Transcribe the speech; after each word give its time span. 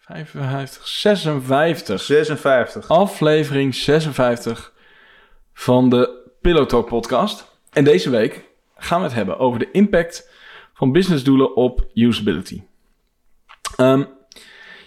55, 0.00 0.86
56. 0.86 2.00
56. 2.00 2.88
Aflevering 2.88 3.74
56 3.74 4.72
van 5.52 5.88
de 5.88 6.30
Pillow 6.40 6.66
Talk 6.66 6.88
podcast. 6.88 7.58
En 7.70 7.84
deze 7.84 8.10
week 8.10 8.44
gaan 8.76 8.98
we 8.98 9.06
het 9.06 9.14
hebben 9.14 9.38
over 9.38 9.58
de 9.58 9.70
impact 9.70 10.30
van 10.74 10.92
businessdoelen 10.92 11.56
op 11.56 11.86
usability. 11.94 12.62
Ehm, 13.76 14.04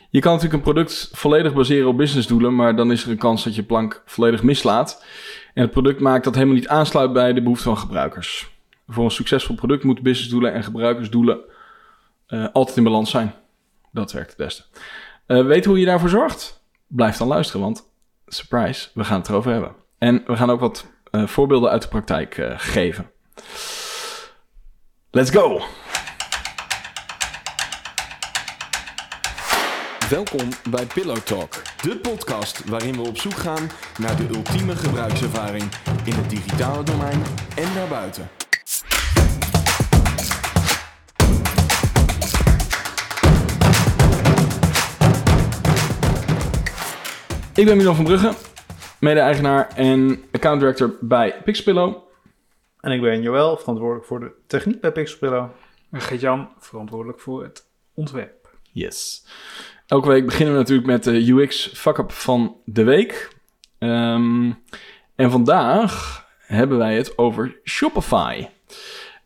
je 0.10 0.20
kan 0.20 0.34
natuurlijk 0.34 0.54
een 0.54 0.74
product 0.74 1.10
volledig 1.14 1.54
baseren 1.54 1.88
op 1.88 1.98
businessdoelen, 1.98 2.56
maar 2.56 2.76
dan 2.76 2.92
is 2.92 3.04
er 3.04 3.12
een 3.12 3.18
kans 3.18 3.44
dat 3.44 3.56
je 3.56 3.64
plank 3.64 4.04
volledig 4.06 4.44
mislaat. 4.44 5.06
En 5.54 5.62
het 5.62 5.72
product 5.72 6.00
maakt 6.00 6.24
dat 6.24 6.34
helemaal 6.34 6.56
niet 6.56 6.68
aansluit 6.68 7.14
bij 7.14 7.34
de 7.34 7.42
behoeften 7.42 7.66
van 7.66 7.78
gebruikers. 7.78 8.52
Voor 8.88 9.04
een 9.04 9.12
succesvol 9.12 9.56
product 9.56 9.84
moeten 9.84 10.04
businessdoelen 10.04 10.54
en 10.54 10.64
gebruikersdoelen 10.64 11.40
eh, 12.28 12.48
altijd 12.54 12.78
in 12.78 12.84
balans 12.84 13.10
zijn. 13.10 13.34
Dat 13.94 14.12
werkt 14.12 14.28
het 14.28 14.38
beste. 14.38 14.64
Uh, 15.28 15.46
weet 15.46 15.66
hoe 15.66 15.80
je 15.80 15.86
daarvoor 15.86 16.10
zorgt? 16.10 16.64
Blijf 16.88 17.18
dan 17.18 17.28
luisteren, 17.28 17.62
want 17.62 17.90
surprise, 18.28 18.90
we 18.94 19.04
gaan 19.04 19.20
het 19.20 19.30
erover 19.30 19.52
hebben. 19.52 19.76
En 19.98 20.24
we 20.26 20.36
gaan 20.36 20.50
ook 20.50 20.60
wat 20.60 20.86
uh, 21.12 21.28
voorbeelden 21.28 21.70
uit 21.70 21.82
de 21.82 21.88
praktijk 21.88 22.38
uh, 22.38 22.54
geven. 22.58 23.12
Let's 25.12 25.30
go! 25.30 25.62
Welkom 30.10 30.50
bij 30.70 30.86
Pillow 30.86 31.18
Talk, 31.18 31.62
de 31.82 31.98
podcast 31.98 32.70
waarin 32.70 32.94
we 32.94 33.08
op 33.08 33.18
zoek 33.18 33.34
gaan 33.36 33.70
naar 34.00 34.16
de 34.16 34.28
ultieme 34.36 34.76
gebruikservaring 34.76 35.64
in 36.04 36.14
het 36.14 36.30
digitale 36.30 36.84
domein 36.84 37.24
en 37.56 37.74
daarbuiten. 37.74 38.43
Ik 47.56 47.66
ben 47.66 47.78
Milan 47.78 47.96
van 47.96 48.06
Brugge, 48.06 48.34
mede-eigenaar 49.00 49.68
en 49.76 50.24
account 50.32 50.60
director 50.60 50.98
bij 51.02 51.42
Pixelpillow. 51.44 51.96
En 52.80 52.92
ik 52.92 53.02
ben 53.02 53.22
Joël, 53.22 53.58
verantwoordelijk 53.58 54.06
voor 54.06 54.20
de 54.20 54.32
techniek 54.48 54.82
bij 54.82 54.92
Pixelpillow. 54.92 55.50
En 55.92 56.02
Geert-Jan, 56.02 56.50
verantwoordelijk 56.60 57.20
voor 57.20 57.44
het 57.44 57.66
ontwerp. 57.94 58.50
Yes. 58.72 59.26
Elke 59.88 60.08
week 60.08 60.26
beginnen 60.26 60.54
we 60.54 60.60
natuurlijk 60.60 60.88
met 60.88 61.04
de 61.04 61.32
UX 61.32 61.68
fuck-up 61.74 62.12
van 62.12 62.56
de 62.66 62.84
week. 62.84 63.36
Um, 63.80 64.64
en 65.16 65.32
vandaag 65.32 66.26
hebben 66.38 66.78
wij 66.78 66.96
het 66.96 67.18
over 67.18 67.58
Shopify. 67.64 68.48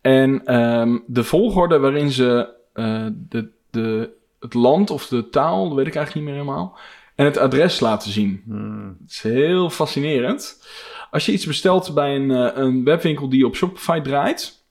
En 0.01 0.55
um, 0.55 1.03
de 1.07 1.23
volgorde 1.23 1.79
waarin 1.79 2.11
ze 2.11 2.53
uh, 2.73 3.07
de, 3.13 3.49
de, 3.69 4.09
het 4.39 4.53
land 4.53 4.89
of 4.89 5.07
de 5.07 5.29
taal, 5.29 5.67
dat 5.67 5.77
weet 5.77 5.87
ik 5.87 5.95
eigenlijk 5.95 6.25
niet 6.25 6.35
meer 6.35 6.43
helemaal, 6.43 6.77
en 7.17 7.25
het 7.25 7.37
adres 7.37 7.79
laten 7.79 8.11
zien. 8.11 8.41
Hmm. 8.45 8.97
Het 9.01 9.11
is 9.11 9.21
heel 9.21 9.69
fascinerend. 9.69 10.67
Als 11.11 11.25
je 11.25 11.31
iets 11.31 11.45
bestelt 11.45 11.93
bij 11.93 12.15
een, 12.15 12.29
uh, 12.29 12.49
een 12.53 12.83
webwinkel 12.83 13.29
die 13.29 13.45
op 13.45 13.55
Shopify 13.55 14.01
draait 14.01 14.65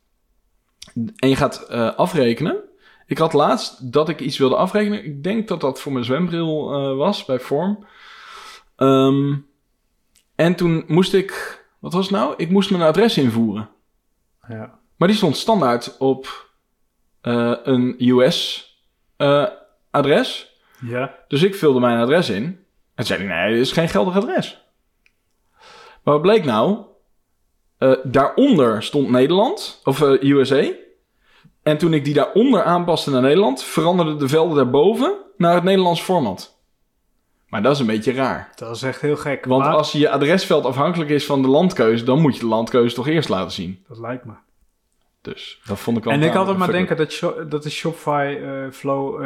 en 1.17 1.29
je 1.29 1.37
gaat 1.37 1.67
uh, 1.71 1.95
afrekenen. 1.95 2.57
Ik 3.07 3.19
had 3.19 3.33
laatst 3.33 3.93
dat 3.93 4.09
ik 4.09 4.21
iets 4.21 4.39
wilde 4.39 4.57
afrekenen. 4.57 5.05
Ik 5.05 5.23
denk 5.23 5.49
dat 5.49 5.61
dat 5.61 5.81
voor 5.81 5.93
mijn 5.93 6.05
zwembril 6.05 6.73
uh, 6.73 6.97
was 6.97 7.25
bij 7.25 7.41
Form. 7.41 7.87
Um, 8.77 9.47
en 10.35 10.55
toen 10.55 10.85
moest 10.87 11.15
ik, 11.15 11.65
wat 11.79 11.93
was 11.93 12.07
het 12.07 12.15
nou? 12.15 12.35
Ik 12.37 12.51
moest 12.51 12.71
mijn 12.71 12.83
adres 12.83 13.19
invoeren. 13.19 13.69
Ja. 14.49 14.79
Maar 14.97 15.09
die 15.09 15.17
stond 15.17 15.37
standaard 15.37 15.97
op 15.99 16.51
een 17.21 17.97
US 17.99 18.71
adres. 19.91 20.56
Ja. 20.81 21.15
Dus 21.29 21.43
ik 21.43 21.55
vulde 21.55 21.81
mijn 21.81 21.99
adres 21.99 22.31
in. 22.31 22.65
En 22.95 23.05
zei 23.05 23.27
hij, 23.27 23.37
nee, 23.37 23.53
dit 23.53 23.67
is 23.67 23.73
geen 23.73 23.89
geldig 23.89 24.17
adres. 24.17 24.65
Maar 26.03 26.15
wat 26.15 26.23
bleek 26.23 26.45
nou? 26.45 26.85
Uh, 27.79 27.93
daaronder 28.03 28.83
stond 28.83 29.11
Nederland, 29.11 29.81
of 29.85 30.01
uh, 30.01 30.23
USA. 30.23 30.65
En 31.63 31.79
toen 31.79 31.95
ik 31.95 32.05
die 32.05 32.15
daaronder 32.15 32.63
aanpaste 32.63 33.11
naar 33.11 33.23
Nederland, 33.23 33.63
veranderden 33.63 34.19
de 34.19 34.29
velden 34.29 34.57
daarboven 34.57 35.15
naar 35.37 35.55
het 35.55 35.65
Nederlands 35.65 36.01
format. 36.01 36.59
Maar 37.49 37.63
dat 37.63 37.75
is 37.75 37.81
een 37.81 37.87
beetje 37.87 38.13
raar. 38.13 38.53
Dat 38.55 38.77
is 38.77 38.83
echt 38.83 39.01
heel 39.01 39.17
gek. 39.17 39.45
Want 39.45 39.65
maar... 39.65 39.75
als 39.75 39.93
je 39.93 40.11
adresveld 40.11 40.65
afhankelijk 40.65 41.11
is 41.11 41.27
van 41.27 41.43
de 41.43 41.49
landkeuze, 41.49 42.05
dan 42.05 42.21
moet 42.21 42.35
je 42.35 42.41
de 42.41 42.47
landkeuze 42.47 42.95
toch 42.95 43.09
eerst 43.09 43.29
laten 43.29 43.53
zien. 43.53 43.85
Dat 43.89 43.99
lijkt 43.99 44.25
me. 44.25 44.33
Dus 45.21 45.61
dat 45.65 45.79
vond 45.79 45.97
ik 45.97 46.05
wel 46.05 46.13
En 46.13 46.23
ik 46.23 46.33
had 46.33 46.47
het 46.47 46.57
maar 46.57 46.73
denken 46.73 46.97
dat, 46.97 47.21
dat 47.49 47.63
de 47.63 47.71
Shopify 47.71 48.37
uh, 48.41 48.71
Flow 48.71 49.25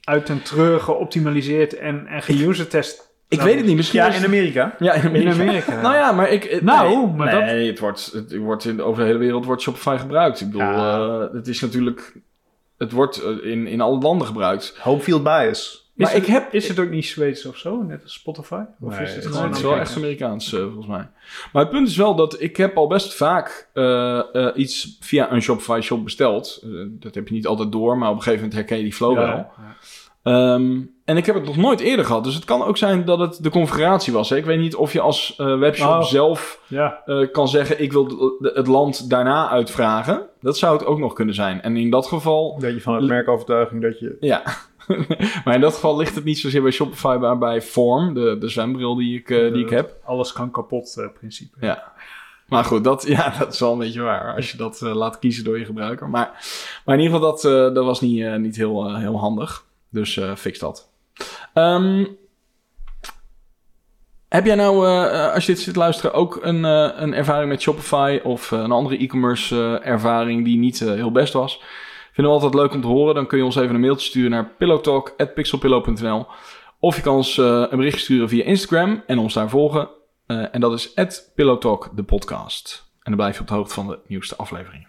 uit 0.00 0.28
en 0.28 0.42
terug 0.42 0.84
geoptimaliseerd 0.84 1.76
en, 1.76 2.06
en 2.06 2.22
geuser-test. 2.22 3.08
Ik 3.28 3.40
weet 3.40 3.56
het 3.56 3.66
niet, 3.66 3.76
misschien... 3.76 4.00
Ja, 4.00 4.12
in 4.12 4.24
Amerika. 4.24 4.74
Ja, 4.78 4.92
in 4.92 5.06
Amerika. 5.06 5.30
In 5.30 5.40
Amerika. 5.40 5.80
nou 5.80 5.94
ja, 5.94 6.12
maar 6.12 6.28
ik... 6.28 6.62
Nou, 6.62 6.88
nee, 6.88 7.06
maar 7.16 7.34
nee, 7.34 7.58
dat... 7.58 7.66
het 7.66 7.78
wordt, 7.78 8.10
het 8.12 8.36
wordt 8.36 8.64
in, 8.64 8.82
over 8.82 9.00
de 9.00 9.06
hele 9.06 9.18
wereld 9.18 9.44
wordt 9.44 9.62
Shopify 9.62 9.96
gebruikt. 9.98 10.40
Ik 10.40 10.46
bedoel, 10.46 10.62
ja. 10.62 10.98
uh, 10.98 11.32
het 11.32 11.48
is 11.48 11.60
natuurlijk... 11.60 12.12
Het 12.78 12.92
wordt 12.92 13.22
in, 13.42 13.66
in 13.66 13.80
alle 13.80 13.98
landen 13.98 14.26
gebruikt. 14.26 14.76
Home 14.78 15.00
field 15.00 15.22
bias. 15.22 15.79
Maar 16.00 16.10
is, 16.10 16.20
ik 16.20 16.26
het, 16.26 16.42
heb, 16.42 16.52
is 16.52 16.68
het 16.68 16.78
ook 16.78 16.90
niet 16.90 17.06
Zweeds 17.06 17.46
of 17.46 17.56
zo, 17.56 17.82
net 17.82 18.02
als 18.02 18.12
Spotify? 18.12 18.62
Of 18.80 18.98
nee, 18.98 19.06
is 19.06 19.14
het, 19.14 19.26
gewoon 19.26 19.46
het 19.46 19.56
is 19.56 19.62
wel 19.62 19.76
echt 19.76 19.96
Amerikaans, 19.96 20.52
uh, 20.52 20.60
volgens 20.60 20.86
mij. 20.86 21.08
Maar 21.52 21.62
het 21.62 21.70
punt 21.70 21.88
is 21.88 21.96
wel 21.96 22.14
dat 22.14 22.40
ik 22.40 22.56
heb 22.56 22.76
al 22.76 22.86
best 22.86 23.14
vaak 23.14 23.68
uh, 23.74 24.22
uh, 24.32 24.48
iets 24.54 24.96
via 25.00 25.32
een 25.32 25.42
Shopify 25.42 25.80
shop 25.82 26.04
besteld. 26.04 26.64
dat 26.90 27.14
heb 27.14 27.28
je 27.28 27.34
niet 27.34 27.46
altijd 27.46 27.72
door, 27.72 27.98
maar 27.98 28.08
op 28.08 28.16
een 28.16 28.22
gegeven 28.22 28.44
moment 28.44 28.58
herken 28.58 28.76
je 28.76 28.82
die 28.82 28.94
flow 28.94 29.14
ja, 29.14 29.20
wel. 29.20 29.34
Ja. 29.36 30.54
Um, 30.54 30.94
en 31.04 31.16
ik 31.16 31.26
heb 31.26 31.34
het 31.34 31.44
nog 31.44 31.56
nooit 31.56 31.80
eerder 31.80 32.04
gehad. 32.04 32.24
Dus 32.24 32.34
het 32.34 32.44
kan 32.44 32.62
ook 32.62 32.76
zijn 32.76 33.04
dat 33.04 33.18
het 33.18 33.42
de 33.42 33.50
configuratie 33.50 34.12
was. 34.12 34.30
Hè? 34.30 34.36
Ik 34.36 34.44
weet 34.44 34.58
niet 34.58 34.74
of 34.74 34.92
je 34.92 35.00
als 35.00 35.34
uh, 35.38 35.58
webshop 35.58 35.88
oh, 35.88 36.02
zelf 36.02 36.60
ja. 36.66 37.02
uh, 37.06 37.32
kan 37.32 37.48
zeggen... 37.48 37.82
ik 37.82 37.92
wil 37.92 38.36
het 38.40 38.66
land 38.66 39.10
daarna 39.10 39.48
uitvragen. 39.48 40.26
Dat 40.40 40.58
zou 40.58 40.76
het 40.76 40.86
ook 40.86 40.98
nog 40.98 41.12
kunnen 41.12 41.34
zijn. 41.34 41.62
En 41.62 41.76
in 41.76 41.90
dat 41.90 42.06
geval... 42.06 42.58
Dat 42.58 42.72
je 42.72 42.80
van 42.80 42.94
het 42.94 43.04
merkovertuiging 43.04 43.82
dat 43.82 43.98
je... 43.98 44.16
Ja. 44.20 44.42
maar 45.44 45.54
in 45.54 45.60
dat 45.60 45.74
geval 45.74 45.96
ligt 45.96 46.14
het 46.14 46.24
niet 46.24 46.38
zozeer 46.38 46.62
bij 46.62 46.70
Shopify... 46.70 47.16
maar 47.20 47.38
bij 47.38 47.62
Form, 47.62 48.14
de, 48.14 48.36
de 48.38 48.48
zwembril 48.48 48.94
die 48.94 49.18
ik, 49.18 49.30
uh, 49.30 49.52
die 49.52 49.64
ik 49.64 49.70
heb. 49.70 49.94
Alles 50.04 50.32
kan 50.32 50.50
kapot, 50.50 51.08
principe. 51.18 51.56
Ja. 51.60 51.92
Maar 52.48 52.64
goed, 52.64 52.84
dat, 52.84 53.06
ja, 53.06 53.34
dat 53.38 53.52
is 53.52 53.60
wel 53.60 53.72
een 53.72 53.78
beetje 53.78 54.00
waar. 54.00 54.34
Als 54.34 54.50
je 54.50 54.56
dat 54.56 54.80
laat 54.80 55.18
kiezen 55.18 55.44
door 55.44 55.58
je 55.58 55.64
gebruiker. 55.64 56.08
Maar, 56.08 56.30
maar 56.84 56.94
in 56.94 57.02
ieder 57.02 57.16
geval, 57.16 57.32
dat, 57.32 57.74
dat 57.74 57.84
was 57.84 58.00
niet, 58.00 58.38
niet 58.38 58.56
heel, 58.56 58.96
heel 58.96 59.18
handig. 59.18 59.64
Dus 59.88 60.20
fix 60.36 60.58
dat. 60.58 60.88
Um, 61.54 62.16
heb 64.28 64.46
jij 64.46 64.54
nou, 64.54 64.86
als 65.32 65.46
je 65.46 65.52
dit 65.52 65.62
zit 65.62 65.76
luisteren, 65.76 66.12
ook 66.12 66.38
een, 66.42 66.64
een 66.64 67.14
ervaring 67.14 67.48
met 67.48 67.62
Shopify 67.62 68.20
of 68.22 68.50
een 68.50 68.72
andere 68.72 68.98
e-commerce 68.98 69.80
ervaring 69.84 70.44
die 70.44 70.58
niet 70.58 70.78
heel 70.78 71.12
best 71.12 71.32
was? 71.32 71.60
Vinden 72.12 72.32
we 72.32 72.40
altijd 72.40 72.54
leuk 72.62 72.72
om 72.74 72.80
te 72.80 72.86
horen. 72.86 73.14
Dan 73.14 73.26
kun 73.26 73.38
je 73.38 73.44
ons 73.44 73.56
even 73.56 73.74
een 73.74 73.80
mailtje 73.80 74.06
sturen 74.06 74.30
naar 74.30 74.50
pillowtalk.pixelpillow.nl 74.58 76.26
Of 76.78 76.96
je 76.96 77.02
kan 77.02 77.14
ons 77.14 77.36
een 77.36 77.68
bericht 77.70 78.00
sturen 78.00 78.28
via 78.28 78.44
Instagram 78.44 79.02
en 79.06 79.18
ons 79.18 79.34
daar 79.34 79.48
volgen. 79.48 79.88
en 80.26 80.60
dat 80.60 80.72
is 80.72 81.30
pillowtalk, 81.34 81.90
de 81.94 82.02
podcast. 82.02 82.88
En 83.02 83.16
dan 83.16 83.16
blijf 83.16 83.34
je 83.34 83.40
op 83.40 83.48
de 83.48 83.54
hoogte 83.54 83.74
van 83.74 83.86
de 83.86 83.98
nieuwste 84.06 84.36
afleveringen. 84.36 84.88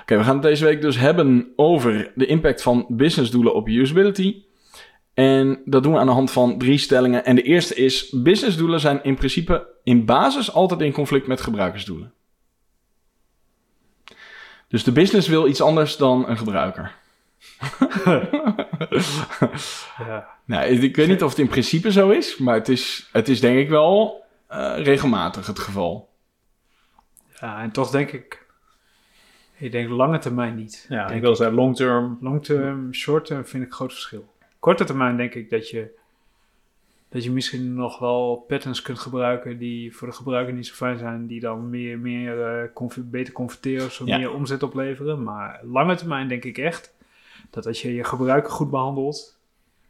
Oké, 0.00 0.16
we 0.16 0.24
gaan 0.24 0.34
het 0.34 0.42
deze 0.42 0.64
week 0.64 0.80
dus 0.80 0.98
hebben 0.98 1.52
over 1.56 2.12
de 2.14 2.26
impact 2.26 2.62
van 2.62 2.86
businessdoelen 2.88 3.54
op 3.54 3.68
usability. 3.68 4.42
En 5.14 5.62
dat 5.64 5.82
doen 5.82 5.92
we 5.92 5.98
aan 5.98 6.06
de 6.06 6.12
hand 6.12 6.30
van 6.30 6.58
drie 6.58 6.78
stellingen. 6.78 7.24
En 7.24 7.34
de 7.34 7.42
eerste 7.42 7.74
is: 7.74 8.10
businessdoelen 8.10 8.80
zijn 8.80 9.02
in 9.02 9.14
principe 9.14 9.66
in 9.84 10.04
basis 10.04 10.52
altijd 10.52 10.80
in 10.80 10.92
conflict 10.92 11.26
met 11.26 11.40
gebruikersdoelen. 11.40 12.12
Dus 14.68 14.84
de 14.84 14.92
business 14.92 15.28
wil 15.28 15.48
iets 15.48 15.60
anders 15.60 15.96
dan 15.96 16.28
een 16.28 16.38
gebruiker. 16.38 16.94
ja. 19.98 20.28
Nou, 20.44 20.64
ik 20.64 20.96
weet 20.96 21.08
niet 21.08 21.22
of 21.22 21.30
het 21.30 21.38
in 21.38 21.48
principe 21.48 21.92
zo 21.92 22.10
is, 22.10 22.36
maar 22.36 22.54
het 22.54 22.68
is, 22.68 23.08
het 23.12 23.28
is 23.28 23.40
denk 23.40 23.58
ik 23.58 23.68
wel 23.68 24.24
uh, 24.50 24.74
regelmatig 24.76 25.46
het 25.46 25.58
geval. 25.58 26.08
Ja, 27.40 27.60
en 27.62 27.70
toch 27.70 27.90
denk 27.90 28.10
ik 28.10 28.46
ik 29.58 29.72
denk 29.72 29.88
lange 29.90 30.18
termijn 30.18 30.54
niet. 30.54 30.86
Ja, 30.88 31.04
denk 31.04 31.16
ik 31.16 31.22
wil 31.22 31.36
zeggen 31.36 31.56
long 31.56 31.76
term. 31.76 32.18
Long 32.20 32.44
term, 32.44 32.94
short 32.94 33.24
term 33.24 33.44
vind 33.44 33.62
ik 33.62 33.68
een 33.68 33.74
groot 33.74 33.92
verschil. 33.92 34.32
Korte 34.58 34.84
termijn 34.84 35.16
denk 35.16 35.34
ik 35.34 35.50
dat 35.50 35.70
je, 35.70 35.97
dat 37.08 37.24
je 37.24 37.30
misschien 37.30 37.74
nog 37.74 37.98
wel 37.98 38.44
patterns 38.48 38.82
kunt 38.82 38.98
gebruiken 38.98 39.58
die 39.58 39.96
voor 39.96 40.08
de 40.08 40.14
gebruiker 40.14 40.54
niet 40.54 40.66
zo 40.66 40.74
fijn 40.74 40.98
zijn, 40.98 41.26
die 41.26 41.40
dan 41.40 41.70
meer, 41.70 41.98
meer 41.98 42.62
uh, 42.62 42.72
conf 42.74 42.98
beter 43.00 43.32
converteren 43.32 43.86
of 43.86 43.92
zo 43.92 44.06
ja. 44.06 44.18
meer 44.18 44.32
omzet 44.32 44.62
opleveren. 44.62 45.22
Maar 45.22 45.60
lange 45.64 45.94
termijn 45.94 46.28
denk 46.28 46.44
ik 46.44 46.58
echt 46.58 46.94
dat 47.50 47.66
als 47.66 47.82
je 47.82 47.94
je 47.94 48.04
gebruiker 48.04 48.50
goed 48.50 48.70
behandelt, 48.70 49.38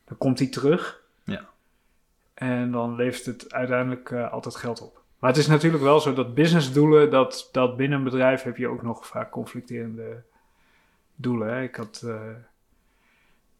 dan 0.04 0.18
komt 0.18 0.38
hij 0.38 0.48
terug. 0.48 1.02
Ja. 1.24 1.48
En 2.34 2.70
dan 2.70 2.94
levert 2.94 3.26
het 3.26 3.52
uiteindelijk 3.52 4.10
uh, 4.10 4.32
altijd 4.32 4.56
geld 4.56 4.82
op. 4.82 5.02
Maar 5.18 5.30
het 5.30 5.38
is 5.38 5.46
natuurlijk 5.46 5.82
wel 5.82 6.00
zo 6.00 6.14
dat 6.14 6.34
businessdoelen, 6.34 7.10
dat, 7.10 7.48
dat 7.52 7.76
binnen 7.76 7.98
een 7.98 8.04
bedrijf 8.04 8.42
heb 8.42 8.56
je 8.56 8.68
ook 8.68 8.82
nog 8.82 9.06
vaak 9.06 9.30
conflicterende 9.30 10.22
doelen. 11.14 11.48
Hè? 11.48 11.62
Ik 11.62 11.74
had, 11.74 12.02
uh, 12.04 12.20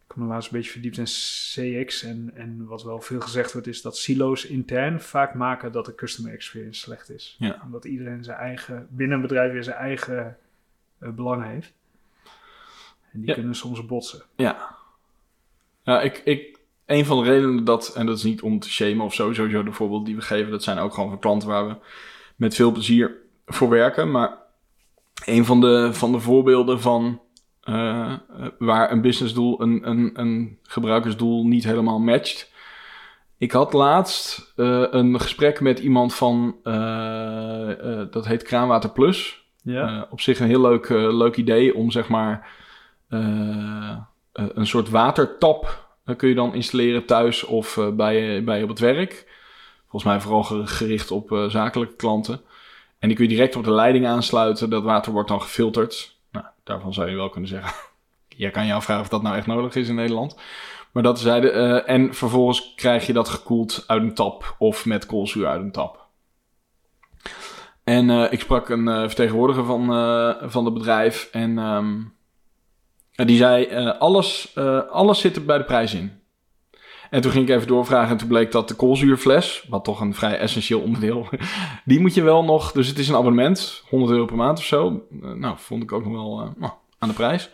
ik 0.09 0.15
heb 0.15 0.25
me 0.25 0.33
laatst 0.33 0.51
een 0.53 0.57
beetje 0.57 0.71
verdiept 0.73 0.97
in 0.99 1.05
CX. 1.05 2.03
En, 2.03 2.31
en 2.35 2.67
wat 2.67 2.83
wel 2.83 3.01
veel 3.01 3.21
gezegd 3.21 3.53
wordt, 3.53 3.67
is 3.67 3.83
dat 3.83 3.97
silo's 3.97 4.45
intern 4.45 5.01
vaak 5.01 5.35
maken 5.35 5.73
dat 5.73 5.85
de 5.87 5.95
customer 5.95 6.33
experience 6.33 6.81
slecht 6.81 7.11
is. 7.11 7.37
Ja. 7.39 7.61
Omdat 7.65 7.85
iedereen 7.85 8.25
zijn 8.25 8.39
eigen, 8.39 8.87
binnen 8.91 9.17
een 9.17 9.23
bedrijf 9.23 9.53
weer 9.53 9.65
zijn 9.65 9.77
eigen 9.77 10.37
eh, 10.99 11.09
belangen 11.11 11.49
heeft. 11.49 11.73
En 13.13 13.19
die 13.21 13.29
Ja. 13.29 13.35
kunnen 13.35 13.55
soms 13.55 13.87
botsen. 13.87 14.23
Ja. 14.37 14.77
Ja, 15.83 16.01
ik, 16.01 16.19
ik, 16.25 16.59
een 16.87 17.05
van 17.05 17.25
de 17.25 17.31
redenen 17.31 17.65
dat, 17.65 17.95
en 17.95 18.07
dat 18.07 18.17
is 18.17 18.23
niet 18.23 18.43
om 18.43 18.59
te 18.59 18.71
shamen 18.71 19.05
of 19.05 19.15
zo, 19.15 19.33
sowieso 19.33 19.63
de 19.63 19.73
voorbeelden 19.73 20.07
die 20.07 20.17
we 20.17 20.23
geven, 20.23 20.51
dat 20.51 20.63
zijn 20.63 20.79
ook 20.79 20.95
gewoon 20.95 21.09
van 21.09 21.19
klanten 21.19 21.49
waar 21.49 21.69
we 21.69 21.77
met 22.37 22.55
veel 22.55 22.73
plezier 22.73 23.17
voor 23.47 23.69
werken. 23.69 24.11
Maar 24.11 24.37
een 25.25 25.45
van 25.45 25.61
de, 25.61 25.91
van 25.93 26.13
de 26.13 26.21
voorbeelden 26.21 26.81
van 26.81 27.21
eh, 27.69 28.13
eh, 28.13 28.19
waar 28.59 28.93
een 28.93 29.01
businessdoel 29.01 29.63
een, 29.63 29.89
een, 29.89 30.11
een 30.15 30.59
gebruikersdoel 30.63 31.47
niet 31.47 31.65
helemaal 31.65 31.99
matcht. 31.99 32.53
Ik 33.39 33.53
had 33.53 33.73
laatst 33.73 34.53
eh, 34.57 34.85
een 34.91 35.21
gesprek 35.21 35.61
met 35.61 35.79
iemand 35.79 36.15
van, 36.15 36.57
dat 38.11 38.27
heet 38.27 38.43
Kraanwater 38.43 38.91
Plus. 38.91 39.47
Ja, 39.63 40.07
op 40.11 40.21
zich 40.21 40.41
een 40.41 40.47
heel 40.47 40.61
leuk, 40.61 40.89
leuk 40.89 41.37
idee 41.37 41.75
om 41.75 41.91
zeg 41.91 42.09
maar 42.09 42.51
een 44.33 44.67
soort 44.67 44.89
watertap 44.91 45.87
kun 46.17 46.29
je 46.29 46.35
dan 46.35 46.55
installeren 46.55 47.05
thuis 47.05 47.45
of 47.45 47.79
bij, 47.93 48.45
bij 48.45 48.63
op 48.63 48.69
het 48.69 48.79
werk. 48.79 49.27
Volgens 49.81 50.05
mij 50.13 50.21
vooral 50.21 50.43
ge- 50.43 50.67
gericht 50.67 51.11
op 51.11 51.47
zakelijke 51.49 51.97
klanten. 51.97 52.41
En 52.99 53.09
die 53.09 53.17
kun 53.17 53.29
je 53.29 53.35
direct 53.35 53.57
op 53.57 53.65
de 53.65 53.73
leiding 53.73 54.07
aansluiten. 54.07 54.71
Dat 54.71 54.83
water 54.83 55.13
wordt 55.13 55.29
dan 55.29 55.43
gefilterd. 55.43 56.18
Daarvan 56.69 56.95
zou 56.95 57.11
je 57.11 57.17
wel 57.17 57.29
kunnen 57.29 57.51
zeggen. 57.51 57.73
Je 58.37 58.51
kan 58.51 58.67
je 58.67 58.73
afvragen 58.73 59.03
of 59.03 59.09
dat 59.09 59.23
nou 59.23 59.37
echt 59.37 59.47
nodig 59.47 59.75
is 59.75 59.89
in 59.89 59.95
Nederland. 59.95 60.37
Maar 60.93 61.03
dat 61.03 61.21
zeiden. 61.21 61.55
eh 61.55 61.95
en 61.95 62.15
vervolgens 62.15 62.75
krijg 62.75 63.07
je 63.07 63.13
dat 63.13 63.29
gekoeld 63.29 63.85
uit 63.87 64.03
een 64.03 64.15
tap 64.15 64.55
of 64.59 64.87
met 64.87 65.07
koolzuur 65.07 65.47
uit 65.47 65.61
een 65.61 65.73
tap. 65.73 66.07
En 67.85 68.11
eh, 68.11 68.33
ik 68.33 68.41
sprak 68.41 68.69
een 68.69 68.89
eh, 68.89 69.01
vertegenwoordiger 69.01 69.65
van, 69.65 69.87
van 70.51 70.65
het 70.65 70.75
bedrijf. 70.75 71.29
En 71.33 71.59
ehm, 71.59 72.03
die 73.27 73.37
zei: 73.37 73.67
alles, 73.99 74.57
alles 74.91 75.21
zit 75.21 75.37
er 75.37 75.45
bij 75.45 75.59
de 75.59 75.65
prijs 75.65 75.95
in. 75.95 76.21
En 77.11 77.21
toen 77.21 77.31
ging 77.31 77.49
ik 77.49 77.55
even 77.55 77.67
doorvragen. 77.67 78.11
En 78.11 78.17
toen 78.17 78.29
bleek 78.29 78.53
dat 78.53 78.69
de 78.69 78.75
koolzuurfles, 78.75 79.67
wat 79.69 79.85
toch 79.85 80.01
een 80.01 80.15
vrij 80.15 80.39
essentieel 80.39 80.81
onderdeel, 80.81 81.29
die 81.85 82.01
moet 82.01 82.15
je 82.15 82.23
wel 82.23 82.45
nog. 82.45 82.73
Dus 82.73 82.89
het 82.89 82.99
is 82.99 83.09
een 83.09 83.17
abonnement, 83.17 83.85
100 83.89 84.13
euro 84.13 84.25
per 84.25 84.37
maand 84.37 84.59
of 84.59 84.65
zo. 84.65 85.03
Eh, 85.23 85.31
nou, 85.31 85.55
vond 85.59 85.83
ik 85.83 85.93
ook 85.93 86.05
nog 86.05 86.13
wel 86.13 86.41
eh, 86.41 86.61
nou, 86.61 86.73
aan 86.99 87.09
de 87.09 87.15
prijs. 87.15 87.51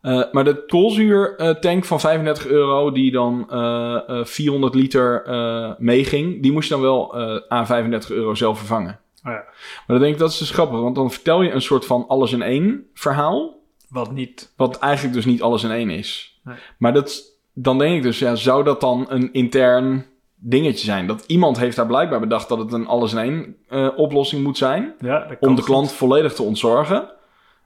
Eh, 0.00 0.22
maar 0.32 0.44
de 0.44 0.64
koolzuurtank 0.66 1.84
van 1.84 2.00
35 2.00 2.46
euro, 2.46 2.90
die 2.90 3.10
dan 3.10 3.50
eh, 3.50 4.00
eh, 4.08 4.24
400 4.24 4.74
liter 4.74 5.24
eh, 5.24 5.72
meeging, 5.78 6.42
die 6.42 6.52
moest 6.52 6.68
je 6.68 6.74
dan 6.74 6.82
wel 6.82 7.16
aan 7.48 7.66
35 7.66 8.10
euro 8.10 8.34
zelf 8.34 8.58
vervangen. 8.58 9.00
Oh 9.24 9.32
ja. 9.32 9.32
Maar 9.32 9.84
dan 9.86 9.98
denk 9.98 10.12
ik, 10.12 10.18
dat 10.18 10.30
is 10.30 10.38
dus 10.38 10.50
grappig, 10.50 10.80
want 10.80 10.94
dan 10.94 11.10
vertel 11.10 11.42
je 11.42 11.50
een 11.50 11.62
soort 11.62 11.84
van 11.84 12.04
alles 12.08 12.32
in 12.32 12.42
één 12.42 12.86
verhaal, 12.94 13.58
wat 13.88 14.12
niet. 14.12 14.52
wat 14.56 14.78
eigenlijk 14.78 15.14
dus 15.14 15.24
niet 15.24 15.42
alles 15.42 15.62
in 15.62 15.70
één 15.70 15.90
is. 15.90 16.40
Nee. 16.44 16.56
Maar 16.78 16.92
dat, 16.92 17.39
dan 17.62 17.78
denk 17.78 17.96
ik 17.96 18.02
dus, 18.02 18.18
ja, 18.18 18.34
zou 18.34 18.64
dat 18.64 18.80
dan 18.80 19.06
een 19.08 19.32
intern 19.32 20.06
dingetje 20.34 20.84
zijn? 20.84 21.06
Dat 21.06 21.24
iemand 21.26 21.58
heeft 21.58 21.76
daar 21.76 21.86
blijkbaar 21.86 22.20
bedacht 22.20 22.48
dat 22.48 22.58
het 22.58 22.72
een 22.72 22.86
alles 22.86 23.12
in 23.12 23.18
één 23.18 23.56
eh, 23.68 23.88
oplossing 23.96 24.42
moet 24.42 24.58
zijn, 24.58 24.94
Ja, 24.98 25.26
om 25.40 25.54
de 25.54 25.62
goed. 25.62 25.70
klant 25.70 25.92
volledig 25.92 26.32
te 26.34 26.42
ontzorgen. 26.42 27.08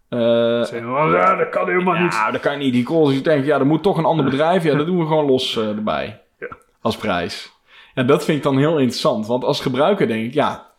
"Oh, 0.09 1.09
ja, 1.13 1.37
dat 1.37 1.49
kan 1.49 1.69
helemaal 1.69 2.03
niet. 2.03 2.13
ja, 2.13 2.31
dat 2.31 2.41
kan 2.41 2.59
niet. 2.59 2.73
Die 2.73 2.85
calls, 2.85 3.13
je 3.13 3.21
denkt, 3.21 3.47
ja, 3.47 3.59
er 3.59 3.67
moet 3.67 3.83
toch 3.83 3.97
een 3.99 4.05
ander 4.05 4.25
bedrijf. 4.31 4.63
Ja, 4.65 4.75
dat 4.77 4.87
doen 4.87 4.99
we 4.99 5.07
gewoon 5.07 5.27
los 5.27 5.57
eh, 5.57 5.69
erbij. 5.69 6.23
Ja. 6.39 6.49
Als 6.81 6.97
prijs. 6.97 7.53
Ja, 7.95 8.03
dat 8.03 8.25
vind 8.25 8.37
ik 8.37 8.43
dan 8.45 8.59
heel 8.59 8.79
interessant. 8.79 9.27
Want 9.27 9.45
als 9.45 9.61
gebruiker 9.61 10.07
denk 10.07 10.25
ik, 10.25 10.35
ja, 10.35 10.71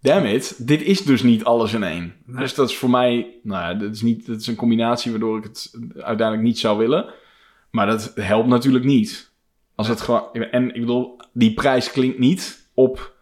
damn 0.00 0.26
it, 0.26 0.66
dit 0.66 0.82
is 0.82 1.02
dus 1.02 1.22
niet 1.22 1.44
alles 1.44 1.72
in 1.74 1.82
één. 1.82 2.14
Nee. 2.26 2.40
Dus 2.40 2.54
dat 2.54 2.68
is 2.68 2.76
voor 2.76 2.90
mij, 2.90 3.26
nou 3.42 3.62
ja, 3.62 3.74
dat 3.74 3.90
is, 3.90 4.02
niet, 4.02 4.26
dat 4.26 4.40
is 4.40 4.46
een 4.46 4.54
combinatie 4.56 5.10
waardoor 5.10 5.38
ik 5.38 5.44
het 5.44 5.70
uiteindelijk 5.96 6.42
niet 6.42 6.58
zou 6.58 6.78
willen. 6.78 7.04
Maar 7.70 7.86
dat 7.86 8.12
helpt 8.14 8.48
natuurlijk 8.48 8.84
niet. 8.84 9.30
Als 9.74 9.88
het 9.88 10.00
gewoon, 10.00 10.22
en 10.32 10.74
ik 10.74 10.80
bedoel, 10.80 11.16
die 11.32 11.54
prijs 11.54 11.90
klinkt 11.90 12.18
niet 12.18 12.68
op 12.74 13.12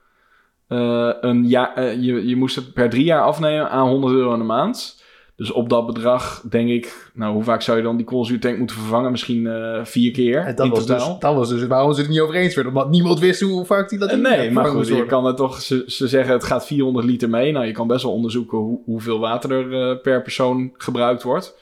eh, 0.69 1.11
een 1.21 1.47
jaar. 1.49 1.75
eh, 1.75 1.93
je, 2.03 2.27
je 2.29 2.37
moest 2.37 2.56
het 2.56 2.73
per 2.73 2.91
drie 2.91 3.05
jaar 3.05 3.23
afnemen 3.23 3.71
aan 3.71 3.89
100 3.89 4.15
euro 4.15 4.33
in 4.33 4.39
de 4.39 4.45
maand. 4.45 5.03
Dus 5.37 5.50
op 5.50 5.69
dat 5.69 5.87
bedrag 5.87 6.43
denk 6.49 6.69
ik, 6.69 7.11
nou, 7.15 7.33
hoe 7.33 7.43
vaak 7.43 7.62
zou 7.62 7.77
je 7.77 7.83
dan 7.83 7.97
die 7.97 8.06
koolzuurtank 8.06 8.59
moeten 8.59 8.77
vervangen? 8.77 9.11
Misschien 9.11 9.47
eh, 9.47 9.85
vier 9.85 10.11
keer 10.12 10.39
En 10.41 10.55
dat 10.55 10.65
in 10.67 10.73
was, 10.73 10.87
dus, 10.87 11.05
dat 11.19 11.35
was 11.35 11.49
dus 11.49 11.67
waarom 11.67 11.93
ze 11.93 12.00
het 12.00 12.11
niet 12.11 12.21
over 12.21 12.35
eens 12.35 12.55
werden. 12.55 12.73
Omdat 12.73 12.91
niemand 12.91 13.19
wist 13.19 13.41
hoe 13.41 13.65
vaak 13.65 13.89
die 13.89 13.99
dat 13.99 14.12
in- 14.12 14.21
nee, 14.21 14.50
maar 14.50 14.65
goed, 14.67 14.87
je 14.97 15.06
kan 15.06 15.25
het 15.25 15.37
toch, 15.37 15.61
ze, 15.61 15.85
ze 15.87 16.09
zeggen 16.09 16.33
het 16.33 16.45
gaat 16.45 16.67
400 16.67 17.06
liter 17.06 17.29
mee. 17.29 17.53
Nou, 17.53 17.67
je 17.67 17.73
kan 17.73 17.87
best 17.87 18.03
wel 18.03 18.12
onderzoeken 18.12 18.59
hoe, 18.59 18.81
hoeveel 18.85 19.19
water 19.19 19.50
er 19.73 19.97
per 19.99 20.23
persoon 20.23 20.73
gebruikt 20.77 21.23
wordt. 21.23 21.55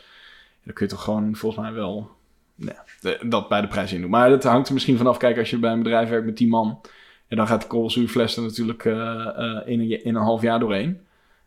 Dan 0.65 0.75
kun 0.75 0.87
je 0.87 0.93
toch 0.93 1.03
gewoon 1.03 1.35
volgens 1.37 1.63
mij 1.63 1.73
wel 1.73 2.09
dat 3.21 3.49
bij 3.49 3.61
de 3.61 3.67
prijs 3.67 3.93
in 3.93 4.01
doen. 4.01 4.11
Maar 4.11 4.29
dat 4.29 4.45
hangt 4.45 4.69
er 4.69 4.75
misschien 4.75 4.97
vanaf. 4.97 5.17
Kijk, 5.17 5.39
als 5.39 5.51
je 5.51 5.59
bij 5.59 5.73
een 5.73 5.83
bedrijf 5.83 6.09
werkt 6.09 6.27
met 6.27 6.37
10 6.37 6.49
man. 6.49 6.81
En 7.29 7.37
dan 7.37 7.47
gaat 7.47 7.61
de 7.61 7.67
koolzuurfles 7.67 8.37
er 8.37 8.43
natuurlijk 8.43 8.85
eh, 8.85 9.27
eh, 9.27 9.69
in, 9.69 9.81
een, 9.81 10.05
in 10.05 10.15
een 10.15 10.23
half 10.23 10.43
jaar 10.43 10.59
doorheen. 10.59 11.01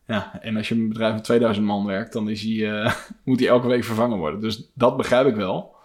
Ja, 0.08 0.40
en 0.42 0.58
als 0.58 0.68
je 0.68 0.76
met 0.76 0.84
een 0.84 0.90
bedrijf 0.90 1.14
met 1.14 1.24
2000 1.24 1.66
man 1.66 1.86
werkt, 1.86 2.14
dan 2.14 2.30
is 2.30 2.62
eh, 2.62 2.94
moet 3.24 3.38
die 3.38 3.48
elke 3.48 3.68
week 3.68 3.84
vervangen 3.84 4.18
worden. 4.18 4.42
Dus 4.42 4.70
dat 4.74 4.98
begrijp 4.98 5.28
ik 5.28 5.36
wel. 5.36 5.76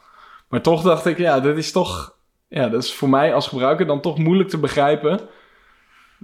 Maar 0.49 0.61
toch 0.61 0.83
dacht 0.83 1.07
ik, 1.07 1.19
ja, 1.19 1.41
dat 1.41 1.57
is 1.57 1.73
toch 1.73 2.15
ja, 2.55 2.69
dat 2.69 2.83
is 2.83 2.95
voor 2.95 3.09
mij 3.09 3.35
als 3.35 3.49
gebruiker 3.49 3.87
dan 3.87 4.01
toch 4.01 4.19
moeilijk 4.19 4.49
te 4.49 4.59
begrijpen 4.59 5.21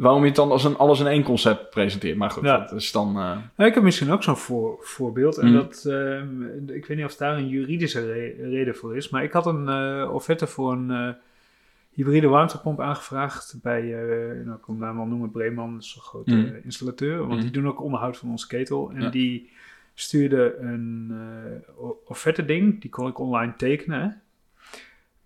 waarom 0.02 0.20
je 0.20 0.26
het 0.26 0.37
dan 0.37 0.50
als 0.50 0.64
een 0.64 0.76
alles 0.76 1.00
in 1.00 1.06
één 1.06 1.23
concept 1.23 1.70
presenteert. 1.70 2.17
Maar 2.17 2.31
goed, 2.31 2.43
Ja. 2.44 2.58
dat 2.58 2.73
is 2.73 2.93
dan. 2.93 3.17
eh, 3.56 3.67
ik 3.67 3.75
heb 3.75 3.82
misschien 3.82 4.11
ook 4.11 4.23
zo'n 4.23 4.37
voor, 4.37 4.76
voorbeeld. 4.81 5.37
En 5.38 5.47
Mhm. 5.47 5.55
dat, 5.55 5.85
ehm, 5.85 6.43
ik 6.69 6.87
weet 6.87 6.97
niet 6.97 7.06
of 7.06 7.17
daar 7.17 7.37
een 7.37 7.49
juridische 7.49 8.06
re- 8.12 8.49
reden 8.49 8.75
voor 8.76 8.97
is. 8.97 9.08
Maar 9.08 9.23
ik 9.23 9.32
had 9.32 9.47
een 9.47 9.69
eh, 9.69 10.11
offerte 10.12 10.47
voor 10.47 10.73
een 10.73 10.91
eh, 10.91 11.08
hybride 11.93 12.26
warmtepomp 12.29 12.81
aangevraagd 12.81 13.58
bij, 13.62 13.82
nou, 14.44 14.56
ik 14.56 14.62
kan 14.62 14.82
hem 14.82 14.97
wel 14.97 15.06
noemen, 15.06 15.31
Breeman, 15.31 15.73
dat 15.75 15.82
is 15.82 15.94
een 15.97 16.03
grote 16.03 16.35
Mhm. 16.35 16.55
installateur. 16.64 17.19
Want 17.19 17.31
Mhm. 17.32 17.41
die 17.41 17.50
doen 17.50 17.69
ook 17.69 17.81
onderhoud 17.82 18.17
van 18.17 18.31
onze 18.31 18.46
ketel. 18.46 18.91
En 18.94 19.00
Ja. 19.03 19.08
die 19.11 19.50
stuurde 19.94 20.56
een 20.61 21.12
offerte 22.05 22.44
ding, 22.44 22.81
die 22.81 22.91
kon 22.91 23.08
ik 23.08 23.19
online 23.19 23.55
tekenen. 23.56 24.23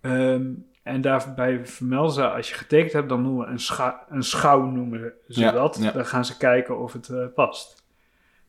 hè. 0.01 0.39
En 0.85 1.01
daarbij 1.01 1.67
vermelden 1.67 2.13
ze, 2.13 2.29
als 2.31 2.49
je 2.49 2.55
getekend 2.55 2.93
hebt, 2.93 3.09
dan 3.09 3.23
noemen 3.23 3.47
we 3.47 3.53
een, 3.53 3.59
scha- 3.61 4.05
een 4.09 4.23
schouw 4.23 4.65
noemen 4.65 5.13
ze 5.29 5.41
Ja, 5.41 5.51
dat. 5.51 5.79
ja. 5.81 5.91
Dan 5.91 6.07
gaan 6.07 6.25
ze 6.25 6.37
kijken 6.37 6.79
of 6.79 6.93
het 6.93 7.09
eh, 7.09 7.25
past. 7.35 7.85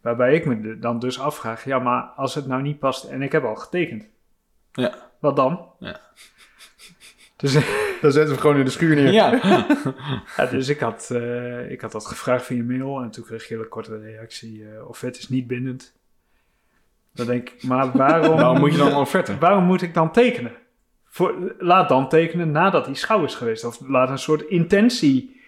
Waarbij 0.01 0.33
ik 0.35 0.45
me 0.45 0.79
dan 0.79 0.99
dus 0.99 1.19
afvraag, 1.19 1.65
ja, 1.65 1.79
maar 1.79 2.01
als 2.03 2.35
het 2.35 2.47
nou 2.47 2.61
niet 2.61 2.79
past 2.79 3.03
en 3.03 3.21
ik 3.21 3.31
heb 3.31 3.43
al 3.43 3.55
getekend. 3.55 4.07
Ja. 4.71 4.93
Wat 5.19 5.35
dan? 5.35 5.69
Ja. 5.79 5.99
Dus, 7.37 7.53
Dan 8.01 8.11
zetten 8.11 8.35
we 8.35 8.41
gewoon 8.41 8.57
in 8.57 8.65
de 8.65 8.71
schuur 8.71 8.95
neer. 8.95 9.11
ja. 9.21 9.39
ja, 10.37 10.45
dus 10.45 10.67
ik, 10.69 10.79
had, 10.79 11.09
eh, 11.11 11.71
ik 11.71 11.81
had 11.81 11.91
dat 11.91 12.05
gevraagd 12.05 12.45
via 12.45 12.63
mail 12.63 13.01
en 13.01 13.09
toen 13.11 13.23
kreeg 13.23 13.49
ik 13.49 13.59
een 13.59 13.67
korte 13.69 13.99
reactie. 13.99 14.65
eh 14.69 14.87
offerte 14.89 15.19
is 15.19 15.29
niet 15.29 15.47
bindend. 15.47 15.93
Dan 17.13 17.25
denk 17.25 17.49
ik, 17.49 17.63
maar 17.63 17.91
waarom, 17.91 18.35
waarom 18.35 18.59
moet 18.59 18.71
je 18.71 18.77
dan 18.77 18.95
offerte? 18.95 19.37
waarom 19.37 19.63
moet 19.63 19.81
ik 19.81 19.93
dan 19.93 20.11
tekenen? 20.11 20.51
Voor, 21.15 21.55
laat 21.59 21.89
dan 21.89 22.09
tekenen 22.09 22.51
nadat 22.51 22.85
die 22.85 22.95
schouw 22.95 23.23
is 23.23 23.35
geweest. 23.35 23.65
Of 23.65 23.79
laat 23.87 24.09
een 24.09 24.17
soort 24.17 24.41
intentie 24.41 25.41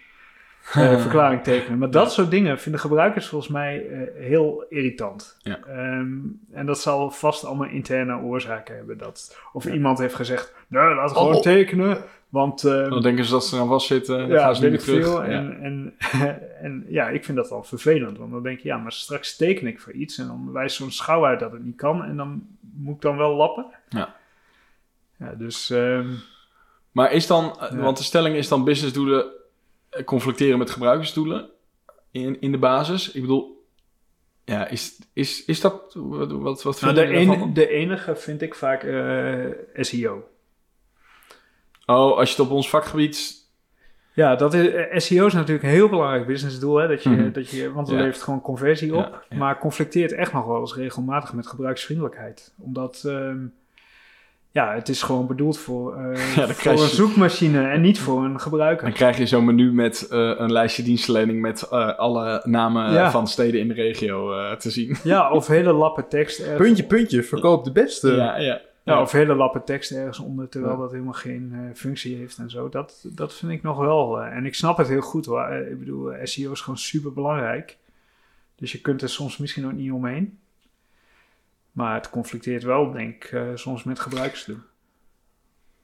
eh, 0.72 1.00
verklaring 1.00 1.42
tekenen. 1.42 1.78
Maar 1.78 1.90
dat 1.90 2.12
soort 2.12 2.30
dingen 2.30 2.58
vinden 2.58 2.80
gebruikers 2.80 3.26
volgens 3.28 3.52
mij 3.52 3.86
eh, 3.86 4.26
heel 4.28 4.64
irritant. 4.68 5.36
Ja. 5.42 5.58
Ehm, 5.66 6.16
en 6.52 6.66
dat 6.66 6.80
zal 6.80 7.10
vast 7.10 7.44
allemaal 7.44 7.68
interne 7.68 8.18
oorzaken 8.20 8.76
hebben. 8.76 8.98
Dat, 8.98 9.38
of 9.52 9.64
iemand 9.66 9.98
heeft 9.98 10.14
gezegd, 10.14 10.54
nee, 10.68 10.94
laat 10.94 11.12
gewoon 11.12 11.34
Oh. 11.34 11.42
tekenen. 11.42 11.98
Want 12.28 12.64
ehm, 12.64 12.90
Dan 12.90 13.02
denken 13.02 13.24
ze 13.24 13.30
dat 13.30 13.46
ze 13.46 13.54
eraan 13.56 13.68
vastzitten. 13.68 14.18
Dan 14.18 14.28
ja, 14.28 14.38
gaan 14.42 14.56
ze 14.56 14.68
niet 14.68 14.80
ik 14.80 14.86
meer 14.86 15.00
terug. 15.02 15.06
veel. 15.06 15.24
En, 15.24 15.94
en 16.62 16.84
ja, 16.88 17.08
ik 17.08 17.24
vind 17.24 17.36
dat 17.36 17.50
wel 17.50 17.62
vervelend. 17.62 18.18
Want 18.18 18.30
dan 18.32 18.42
denk 18.42 18.58
je, 18.58 18.68
ja, 18.68 18.76
maar 18.76 18.92
straks 18.92 19.36
teken 19.36 19.66
ik 19.66 19.80
voor 19.80 19.92
iets. 19.92 20.18
En 20.18 20.26
dan 20.26 20.52
wijst 20.52 20.76
zo'n 20.76 20.90
schouw 20.90 21.24
uit 21.24 21.40
dat 21.40 21.52
het 21.52 21.64
niet 21.64 21.76
kan. 21.76 22.04
En 22.04 22.16
dan 22.16 22.46
moet 22.76 22.94
ik 22.94 23.00
dan 23.00 23.16
wel 23.16 23.34
lappen. 23.34 23.66
Ja. 23.88 24.16
Ja, 25.18 25.34
dus... 25.34 25.70
ehm, 25.70 26.08
Maar 26.92 27.12
is 27.12 27.26
dan, 27.26 27.60
eh, 27.60 27.70
Ja. 27.70 27.76
want 27.76 27.96
de 27.96 28.02
stelling 28.02 28.36
is 28.36 28.48
dan 28.48 28.64
businessdoelen 28.64 29.24
eh, 29.90 30.04
conflicteren 30.04 30.58
met 30.58 30.70
gebruikersdoelen 30.70 31.48
in, 32.10 32.40
in 32.40 32.52
de 32.52 32.58
basis. 32.58 33.12
Ik 33.12 33.20
bedoel, 33.20 33.66
ja, 34.44 34.66
is, 34.66 34.98
is, 35.12 35.44
is 35.44 35.60
dat, 35.60 35.92
wat, 35.94 36.30
wat, 36.32 36.62
wat 36.62 36.80
nou, 36.80 36.94
de, 36.94 37.50
de 37.52 37.68
enige 37.68 38.16
vind 38.16 38.42
ik 38.42 38.54
vaak 38.54 38.82
eh, 38.82 39.44
SEO. 39.74 40.28
Oh, 41.86 42.16
als 42.16 42.30
je 42.30 42.36
het 42.36 42.44
op 42.46 42.56
ons 42.56 42.68
vakgebied, 42.70 43.36
Ja, 44.12 44.36
dat 44.36 44.54
is, 44.54 45.06
SEO 45.06 45.26
is 45.26 45.32
natuurlijk 45.32 45.62
een 45.62 45.70
heel 45.70 45.88
belangrijk 45.88 46.26
businessdoel. 46.26 46.76
Hè, 46.76 46.88
dat 46.88 47.02
je, 47.02 47.08
Mhm. 47.08 47.32
dat 47.32 47.48
je, 47.50 47.72
want 47.72 47.88
het 47.88 47.96
Ja. 47.98 48.02
levert 48.04 48.22
gewoon 48.22 48.40
conversie 48.40 48.94
op. 48.94 49.04
Ja, 49.12 49.22
ja. 49.28 49.36
Maar 49.36 49.58
conflicteert 49.58 50.12
echt 50.12 50.32
nog 50.32 50.46
wel 50.46 50.60
eens 50.60 50.74
regelmatig 50.74 51.32
met 51.32 51.46
gebruiksvriendelijkheid. 51.46 52.54
Omdat, 52.58 53.02
ehm, 53.06 53.46
Ja, 54.50 54.74
het 54.74 54.88
is 54.88 55.02
gewoon 55.02 55.26
bedoeld 55.26 55.58
voor, 55.58 55.94
eh, 55.96 56.36
dan 56.36 56.48
voor 56.48 56.72
een 56.72 56.78
je- 56.78 56.86
zoekmachine 56.86 57.68
en 57.68 57.80
niet 57.80 57.98
voor 57.98 58.24
een 58.24 58.30
Dan 58.30 58.40
gebruiker. 58.40 58.92
krijg 58.92 59.18
je 59.18 59.26
zo'n 59.26 59.44
menu 59.44 59.72
met 59.72 60.06
eh, 60.10 60.32
een 60.36 60.52
lijstje 60.52 60.82
dienstverlening 60.82 61.40
met 61.40 61.62
eh, 61.62 61.98
alle 61.98 62.42
namen 62.44 62.92
Ja. 62.92 63.10
van 63.10 63.26
steden 63.28 63.60
in 63.60 63.68
de 63.68 63.74
regio 63.74 64.32
eh, 64.32 64.52
te 64.56 64.70
zien. 64.70 64.96
Ja, 65.04 65.30
of 65.30 65.46
hele 65.46 65.72
lappen 65.72 66.08
tekst 66.08 66.38
ergens. 66.40 66.58
Puntje, 66.58 66.84
puntje, 66.84 67.22
verkoop 67.22 67.64
de 67.64 67.72
beste. 67.72 68.10
ja, 68.12 68.36
ja. 68.38 68.60
Ja, 68.84 69.00
of 69.00 69.12
hele 69.12 69.34
lappen 69.34 69.64
tekst 69.64 69.90
ergens 69.90 70.18
onder, 70.18 70.48
terwijl 70.48 70.72
Ja. 70.74 70.78
dat 70.80 70.90
helemaal 70.90 71.12
geen 71.12 71.50
eh, 71.54 71.60
functie 71.74 72.16
heeft 72.16 72.38
en 72.38 72.50
zo. 72.50 72.68
Dat, 72.68 73.04
dat 73.12 73.34
vind 73.34 73.52
ik 73.52 73.62
nog 73.62 73.78
wel. 73.78 74.20
eh, 74.20 74.36
en 74.36 74.46
ik 74.46 74.54
snap 74.54 74.76
het 74.76 74.88
heel 74.88 75.00
goed 75.00 75.26
hoor. 75.26 75.52
Ik 75.52 75.78
bedoel, 75.78 76.12
SEO 76.22 76.52
is 76.52 76.60
gewoon 76.60 76.78
super 76.78 77.12
belangrijk. 77.12 77.76
Dus 78.56 78.72
je 78.72 78.80
kunt 78.80 79.02
er 79.02 79.08
soms 79.08 79.36
misschien 79.36 79.66
ook 79.66 79.72
niet 79.72 79.92
omheen. 79.92 80.38
Maar 81.72 81.94
het 81.94 82.10
conflicteert 82.10 82.62
wel, 82.62 82.92
denk 82.92 83.24
ik, 83.24 83.32
eh, 83.32 83.48
soms 83.54 83.84
met 83.84 84.00
gebruikers 84.00 84.44
doen. 84.44 84.62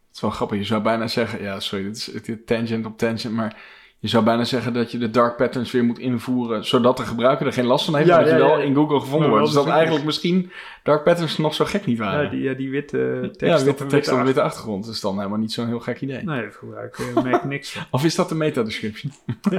Het 0.06 0.14
is 0.14 0.20
wel 0.20 0.30
grappig. 0.30 0.58
Je 0.58 0.64
zou 0.64 0.82
bijna 0.82 1.06
zeggen... 1.06 1.42
Ja, 1.42 1.60
sorry, 1.60 1.84
dit 1.84 1.96
is, 1.96 2.04
dit 2.04 2.46
tangent 2.46 2.86
op 2.86 2.98
tangent, 2.98 3.34
maar... 3.34 3.82
Je 4.04 4.10
zou 4.10 4.24
bijna 4.24 4.44
zeggen 4.44 4.72
dat 4.72 4.92
je 4.92 4.98
de 4.98 5.10
dark 5.10 5.36
patterns 5.36 5.70
weer 5.70 5.84
moet 5.84 5.98
invoeren... 5.98 6.64
zodat 6.64 6.96
de 6.96 7.02
gebruiker 7.02 7.46
er 7.46 7.52
geen 7.52 7.64
last 7.64 7.84
van 7.84 7.96
heeft... 7.96 8.08
Ja, 8.08 8.18
dat 8.18 8.28
ja, 8.28 8.36
je 8.36 8.42
wel 8.42 8.58
ja. 8.58 8.64
in 8.64 8.74
Google 8.74 9.00
gevonden 9.00 9.28
wordt. 9.28 9.44
Dus 9.44 9.54
dat 9.54 9.66
eigenlijk 9.66 10.04
misschien 10.04 10.50
dark 10.82 11.04
patterns 11.04 11.38
nog 11.38 11.54
zo 11.54 11.64
gek 11.64 11.86
niet 11.86 11.98
waren. 11.98 12.24
Ja, 12.24 12.30
die, 12.30 12.42
ja, 12.42 12.54
die 12.54 12.70
witte 12.70 13.30
tekst 13.36 13.58
ja, 13.58 13.64
witte 13.64 13.86
tekst 13.86 14.12
op 14.12 14.18
een 14.18 14.24
witte 14.24 14.42
achtergrond. 14.42 14.86
Is 14.86 15.00
dan 15.00 15.16
helemaal 15.16 15.38
niet 15.38 15.52
zo'n 15.52 15.66
heel 15.66 15.80
gek 15.80 16.00
idee. 16.00 16.22
Nee, 16.22 16.50
gebruiker 16.50 17.22
merkt 17.22 17.44
niks 17.44 17.72
van. 17.72 17.82
Of 17.90 18.04
is 18.04 18.14
dat 18.14 18.28
de 18.28 18.34
meta-description? 18.34 19.12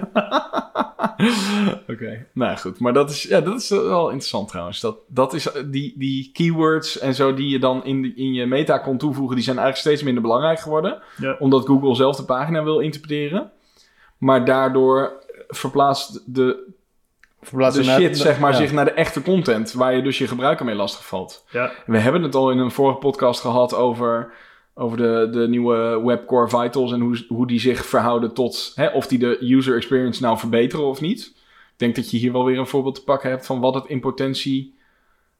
Oké, 1.92 2.26
nou 2.34 2.58
goed. 2.58 2.80
Maar 2.80 2.94
dat 2.94 3.10
is, 3.10 3.24
ja, 3.24 3.42
dat 3.42 3.62
is 3.62 3.70
wel 3.70 4.06
interessant 4.06 4.48
trouwens. 4.48 4.80
Dat, 4.80 4.98
dat 5.08 5.34
is, 5.34 5.52
die, 5.66 5.94
die 5.98 6.30
keywords 6.34 7.00
en 7.00 7.16
zo 7.16 7.34
die 7.34 7.50
je 7.50 7.60
dan 7.60 7.86
in, 7.86 8.02
de- 8.02 8.14
in 8.16 8.34
je 8.34 8.46
meta 8.46 8.78
kon 8.78 8.98
toevoegen... 8.98 9.36
die 9.36 9.46
zijn 9.46 9.58
eigenlijk 9.58 9.88
steeds 9.88 10.04
minder 10.04 10.24
belangrijk 10.24 10.60
geworden. 10.60 11.02
Omdat 11.40 11.66
Google 11.66 11.96
zelf 11.96 12.16
de 12.16 12.26
pagina 12.26 12.64
wil 12.64 12.80
interpreteren. 12.80 13.52
Maar 14.18 14.46
daardoor 14.46 15.24
verplaatst 15.48 16.22
de, 16.26 16.74
de 17.52 17.84
shit 17.84 18.18
zeg 18.18 18.40
maar, 18.40 18.52
ja. 18.52 18.58
zich 18.58 18.72
naar 18.72 18.86
de 18.86 18.92
echte 18.92 19.22
content... 19.22 19.74
waar 19.74 19.96
je 19.96 20.02
dus 20.02 20.18
je 20.18 20.28
gebruiker 20.28 20.66
mee 20.66 20.76
lastig 20.76 21.08
valt. 21.08 21.46
Ja, 21.50 21.72
We 21.86 21.98
hebben 21.98 22.24
het 22.24 22.36
al 22.36 22.52
in 22.52 22.58
een 22.58 22.72
vorige 22.72 22.98
podcast 22.98 23.42
gehad 23.42 23.74
over, 23.74 24.34
over 24.74 24.98
de, 24.98 25.28
de 25.32 25.48
nieuwe 25.48 26.02
Webcore 26.06 26.50
Vitals 26.50 26.92
en 26.92 27.00
hoe, 27.00 27.26
hoe 27.28 27.48
die 27.48 27.60
zich 27.60 27.86
verhouden 27.86 28.34
tot 28.34 28.72
hè, 28.76 28.88
of 28.88 29.08
die 29.08 29.20
de 29.20 29.38
user 29.42 29.76
experience 29.76 30.22
nou 30.22 30.38
verbeteren 30.38 30.86
of 30.86 31.02
niet. 31.02 31.34
Ik 31.76 31.82
denk 31.82 31.96
dat 31.96 32.12
je 32.12 32.18
hier 32.18 32.32
wel 32.32 32.46
weer 32.46 32.58
een 32.58 32.68
voorbeeld 32.68 32.96
te 32.96 33.04
pakken 33.04 33.30
hebt 33.30 33.46
van 33.46 33.60
wat 33.60 33.74
het 33.74 33.86
in 33.86 34.00
potentie 34.00 34.76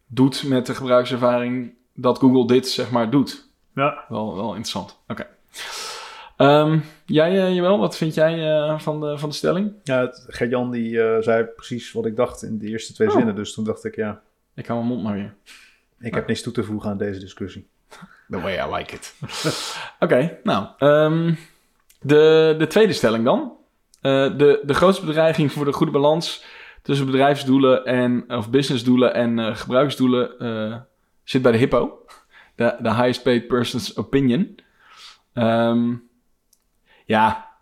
doet 0.08 0.44
met 0.44 0.66
de 0.66 0.76
gebruikservaring 0.76 1.74
dat 1.94 2.20
Google 2.20 2.48
dit 2.48 2.68
zeg 2.68 2.92
maar 2.92 3.10
doet. 3.10 3.48
ja. 3.76 4.06
Wel, 4.10 4.36
wel 4.36 4.48
interessant. 4.48 5.00
Oké. 5.08 5.28
Ehm, 6.38 6.80
jij, 7.06 7.32
uh, 7.50 7.56
Jawel, 7.56 7.80
wat 7.80 7.98
vind 7.98 8.14
jij 8.14 8.52
eh, 8.58 8.80
van, 8.80 9.00
de, 9.00 9.18
van 9.18 9.30
de 9.30 9.36
stelling? 9.36 9.74
Ja, 9.84 10.00
het- 10.02 10.26
Gert-Jan 10.28 10.72
die 10.72 11.02
eh, 11.04 11.22
zei 11.22 11.44
precies 11.44 11.92
wat 11.92 12.06
ik 12.06 12.16
dacht 12.16 12.44
in 12.44 12.58
de 12.58 12.68
eerste 12.68 12.94
twee 12.94 13.08
Oh. 13.08 13.16
zinnen. 13.16 13.36
Dus 13.36 13.54
toen 13.54 13.64
dacht 13.64 13.84
ik, 13.86 13.96
ja, 13.96 14.22
Ik 14.56 14.66
hou 14.68 14.80
mijn 14.80 14.92
mond 14.92 15.04
maar 15.04 15.14
weer. 15.14 15.34
ik 16.00 16.14
heb 16.14 16.28
niks 16.28 16.42
toe 16.42 16.54
te 16.54 16.64
voegen 16.64 16.90
aan 16.90 16.98
deze 16.98 17.20
discussie. 17.20 17.68
The 18.30 18.42
way 18.42 18.58
I 18.68 18.76
like 18.76 18.96
it. 18.96 19.16
Oké, 20.00 20.38
nou. 20.44 20.68
ehm, 20.78 21.34
de, 22.02 22.56
de 22.58 22.68
tweede 22.68 22.94
stelling 22.94 23.26
dan. 23.26 23.52
Eh, 24.02 24.38
de, 24.38 24.62
de 24.66 24.74
grootste 24.74 25.06
bedreiging 25.06 25.52
voor 25.52 25.66
de 25.66 25.74
goede 25.74 25.92
balans 25.92 26.44
tussen 26.82 27.06
bedrijfsdoelen 27.06 27.86
en, 27.86 28.24
of 28.28 28.50
businessdoelen 28.50 29.14
en 29.14 29.40
eh, 29.40 29.56
gebruiksdoelen 29.56 30.40
eh, 30.40 30.76
zit 31.24 31.42
bij 31.42 31.52
de 31.52 31.58
HIPPO. 31.58 32.06
De, 32.56 32.76
Highest 32.82 33.24
Paid 33.24 33.48
Person's 33.48 33.98
Opinion. 33.98 34.56
Ehm, 35.34 35.94
ja, 37.06 37.56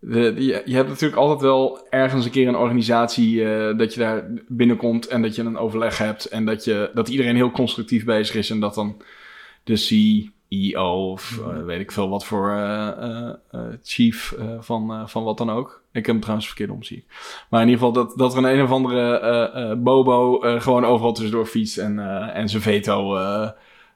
de, 0.00 0.34
je, 0.36 0.62
je 0.64 0.74
hebt 0.74 0.88
natuurlijk 0.88 1.20
altijd 1.20 1.40
wel 1.40 1.86
ergens 1.90 2.24
een 2.24 2.30
keer 2.30 2.48
een 2.48 2.56
organisatie 2.56 3.44
eh, 3.44 3.78
dat 3.78 3.94
je 3.94 4.00
daar 4.00 4.30
binnenkomt 4.48 5.06
en 5.06 5.22
dat 5.22 5.34
je 5.34 5.42
een 5.42 5.58
overleg 5.58 5.98
hebt 5.98 6.24
en 6.24 6.44
dat, 6.44 6.64
je, 6.64 6.90
dat 6.94 7.08
iedereen 7.08 7.36
heel 7.36 7.50
constructief 7.50 8.04
bezig 8.04 8.34
is 8.34 8.50
en 8.50 8.60
dat 8.60 8.74
dan 8.74 9.02
de 9.64 9.76
CEO 9.76 11.10
of 11.10 11.38
eh, 11.38 11.64
weet 11.64 11.80
ik 11.80 11.92
veel 11.92 12.08
wat 12.08 12.24
voor 12.24 12.52
eh, 12.52 13.30
chief 13.82 14.34
van, 14.60 15.08
van 15.08 15.24
wat 15.24 15.38
dan 15.38 15.50
ook. 15.50 15.82
Ik 15.92 16.06
heb 16.06 16.06
hem 16.06 16.20
trouwens 16.20 16.46
verkeerd 16.46 16.70
om, 16.70 16.82
zie 16.82 16.96
ik. 16.96 17.04
Maar 17.50 17.62
in 17.62 17.68
ieder 17.68 17.86
geval 17.86 18.04
dat, 18.04 18.18
dat 18.18 18.32
er 18.32 18.38
een 18.38 18.58
een 18.58 18.62
of 18.62 18.70
andere 18.70 19.76
bobo 19.76 20.38
gewoon 20.58 20.84
overal 20.84 21.12
tussendoor 21.12 21.46
fietst 21.46 21.78
en, 21.78 21.98
en 22.34 22.48
zijn 22.48 22.62
veto 22.62 23.16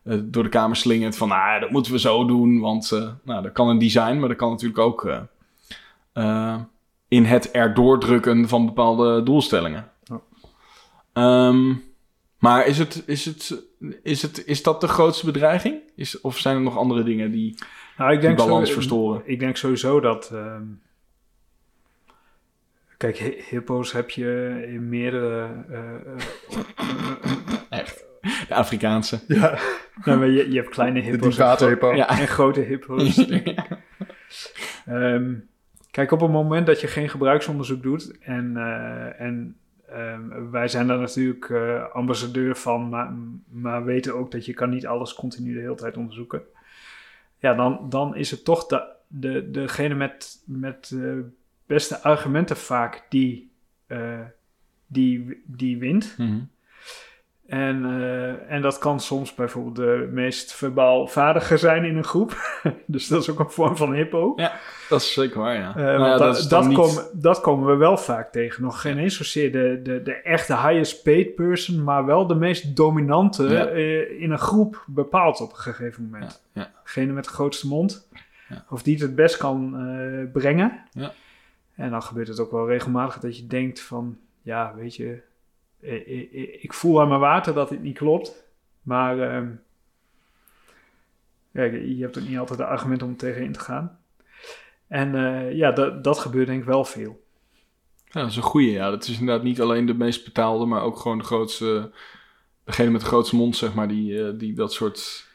eh, 0.05 0.19
door 0.23 0.43
de 0.43 0.49
kamer 0.49 0.77
slingert 0.77 1.17
van 1.17 1.29
nou, 1.29 1.61
dat 1.61 1.71
moeten 1.71 1.93
we 1.93 1.99
zo 1.99 2.25
doen, 2.25 2.61
want 2.61 2.93
eh, 2.93 3.11
nou, 3.25 3.43
dat 3.43 3.53
kan 3.53 3.69
een 3.69 3.79
design, 3.79 4.19
maar 4.19 4.29
dat 4.29 4.39
kan 4.39 4.51
natuurlijk 4.51 4.79
ook 4.79 5.05
eh, 6.13 6.61
in 7.09 7.25
het 7.25 7.51
erdoor 7.51 8.01
drukken 8.01 8.49
van 8.49 8.67
bepaalde 8.67 9.23
doelstellingen. 9.23 9.89
Ehm, 11.13 11.73
maar 12.39 12.67
is, 12.67 12.79
het, 12.79 13.03
is, 13.07 13.25
het, 13.25 13.63
is, 14.03 14.23
het, 14.23 14.47
is 14.47 14.63
dat 14.63 14.81
de 14.81 14.89
grootste 14.89 15.25
bedreiging? 15.27 15.81
Is, 15.97 16.21
of 16.21 16.39
zijn 16.39 16.57
er 16.57 16.63
nog 16.63 16.77
andere 16.77 17.03
dingen 17.03 17.31
die 17.31 17.59
Nou, 17.99 18.13
ik 18.13 18.19
die 18.21 18.27
denk 18.29 18.39
balans 18.41 18.69
zo- 18.69 18.75
verstoren? 18.75 19.23
Ik 19.25 19.39
denk 19.39 19.57
sowieso 19.57 20.01
dat. 20.01 20.31
ehm, 20.33 20.63
kijk, 22.97 23.19
hi- 23.19 23.43
hippo's 23.49 23.93
heb 23.93 24.11
je 24.11 24.63
in 24.67 24.89
meerdere. 24.89 25.49
Echt. 27.71 28.05
De 28.49 28.55
Afrikaanse. 28.55 29.21
Ja, 29.29 29.59
nou, 30.05 30.19
maar 30.19 30.29
je, 30.29 30.51
je 30.51 30.57
hebt 30.57 30.69
kleine 30.69 31.01
de 31.01 31.07
hippo's 31.07 31.37
gro- 31.37 31.69
hippo. 31.69 31.95
Ja. 31.95 32.09
en 32.09 32.29
grote 32.29 32.61
hippo's. 32.61 33.17
Ehm, 34.87 35.35
kijk, 35.91 36.11
op 36.11 36.21
het 36.21 36.31
moment 36.31 36.67
dat 36.67 36.81
je 36.81 36.87
geen 36.87 37.09
gebruiksonderzoek 37.09 37.83
doet 37.83 38.19
en, 38.19 38.57
eh, 38.57 39.21
en 39.21 39.57
ehm, 39.89 40.51
wij 40.51 40.69
zijn 40.69 40.87
daar 40.87 40.99
natuurlijk 40.99 41.51
eh, 41.51 41.91
ambassadeur 41.93 42.57
van, 42.57 42.89
maar, 42.89 43.13
maar 43.49 43.85
weten 43.85 44.15
ook 44.15 44.31
dat 44.31 44.47
je 44.47 44.53
kan 44.55 44.71
niet 44.71 44.87
alles 44.87 45.15
continu 45.15 45.55
de 45.55 45.61
hele 45.61 45.75
tijd 45.75 45.97
onderzoeken. 45.97 46.43
Ja, 47.39 47.55
dan, 47.55 47.87
dan 47.89 48.17
is 48.17 48.31
het 48.31 48.45
toch 48.45 48.67
de, 48.67 48.87
de, 49.09 49.51
degene 49.51 49.95
met, 49.95 50.43
met 50.47 50.89
de 50.89 51.29
beste 51.67 52.01
argumenten 52.03 52.57
vaak 52.57 53.07
die, 53.09 53.51
eh, 53.87 54.21
die, 54.87 55.43
die 55.47 55.79
wint. 55.79 56.15
Mhm. 56.19 56.39
En, 57.47 57.85
eh, 57.85 58.53
en 58.53 58.63
dat 58.63 58.79
kan 58.79 59.01
soms 59.01 59.35
bijvoorbeeld 59.35 59.77
de 59.77 60.09
meest 60.13 60.55
verbaal 60.55 61.07
vaardiger 61.09 61.59
zijn 61.59 61.85
in 61.85 61.97
een 61.97 62.05
groep. 62.05 62.61
dus 62.87 63.09
dat 63.09 63.23
is 63.23 63.31
ook 63.31 63.39
een 63.39 63.51
vorm 63.51 63.77
van 63.77 63.93
hippo. 63.95 64.35
Dat 64.89 65.01
is 65.01 65.13
zeker 65.13 65.41
waar, 65.41 65.55
ja. 65.55 65.75
Nou 65.75 65.89
ja, 65.91 65.99
want 65.99 66.19
dat, 66.19 66.47
dat, 66.51 66.67
niet- 66.69 67.11
dat 67.23 67.41
komen 67.41 67.67
we 67.67 67.75
wel 67.77 67.97
vaak 67.97 68.33
tegen. 68.33 68.63
Nog 68.63 68.81
geen 68.81 68.99
eens 68.99 69.17
zozeer 69.17 69.53
de, 69.53 69.81
de, 69.83 70.03
de 70.03 70.13
echte 70.15 70.53
highest 70.57 71.03
paid 71.03 71.35
person, 71.35 71.85
maar 71.85 72.05
wel 72.05 72.27
de 72.27 72.35
meest 72.35 72.77
dominante 72.77 73.43
Ja. 73.49 73.67
eh, 73.67 74.21
in 74.21 74.31
een 74.31 74.39
groep 74.39 74.85
bepaalt 74.87 75.41
op 75.41 75.51
een 75.51 75.57
gegeven 75.57 76.09
moment. 76.11 76.43
Ja, 76.53 76.63
ja. 76.63 76.71
Degene 76.85 77.13
met 77.13 77.25
de 77.25 77.31
grootste 77.31 77.67
mond, 77.69 78.09
Ja. 78.49 78.65
of 78.71 78.83
die 78.83 78.95
het 78.95 79.03
het 79.03 79.15
best 79.15 79.37
kan 79.37 79.77
brengen. 80.33 80.81
Ja. 80.93 81.13
En 81.75 81.91
dan 81.91 82.03
gebeurt 82.03 82.29
het 82.29 82.41
ook 82.41 82.51
wel 82.51 82.69
regelmatig 82.69 83.19
dat 83.19 83.37
je 83.37 83.47
denkt 83.47 83.81
van, 83.81 84.17
ja, 84.43 84.73
weet 84.77 84.97
je, 84.97 85.21
ik 86.61 86.73
voel 86.73 87.01
aan 87.01 87.09
mijn 87.09 87.21
water 87.21 87.55
dat 87.55 87.69
dit 87.69 87.83
niet 87.83 87.97
klopt, 87.97 88.45
maar 88.83 89.19
ehm, 89.19 89.49
ja, 91.51 91.63
je 91.63 91.97
hebt 92.01 92.19
ook 92.19 92.29
niet 92.29 92.39
altijd 92.39 92.59
de 92.59 92.67
argumenten 92.67 93.07
om 93.07 93.17
tegenin 93.17 93.53
te 93.53 93.61
gaan. 93.61 93.99
En 94.89 95.15
eh, 95.15 95.57
ja, 95.57 95.71
dat, 96.01 96.19
gebeurt 96.19 96.47
denk 96.47 96.61
ik 96.61 96.67
wel 96.67 96.85
veel. 96.85 97.23
Ja, 98.05 98.21
dat 98.21 98.31
is 98.31 98.37
een 98.37 98.43
goeie, 98.43 98.71
ja. 98.71 98.91
Dat 98.91 99.09
is 99.09 99.19
inderdaad 99.19 99.45
niet 99.45 99.61
alleen 99.61 99.87
de 99.87 99.95
meest 99.95 100.25
betaalde, 100.25 100.67
maar 100.67 100.83
ook 100.83 100.99
gewoon 100.99 101.19
de 101.19 101.25
grootste... 101.25 101.91
Degene 102.65 102.91
met 102.91 103.01
de 103.01 103.07
grootste 103.07 103.37
mond, 103.37 103.57
zeg 103.57 103.75
maar, 103.75 103.89
die, 103.89 104.25
eh, 104.25 104.39
die 104.39 104.55
dat 104.55 104.73
soort... 104.73 105.29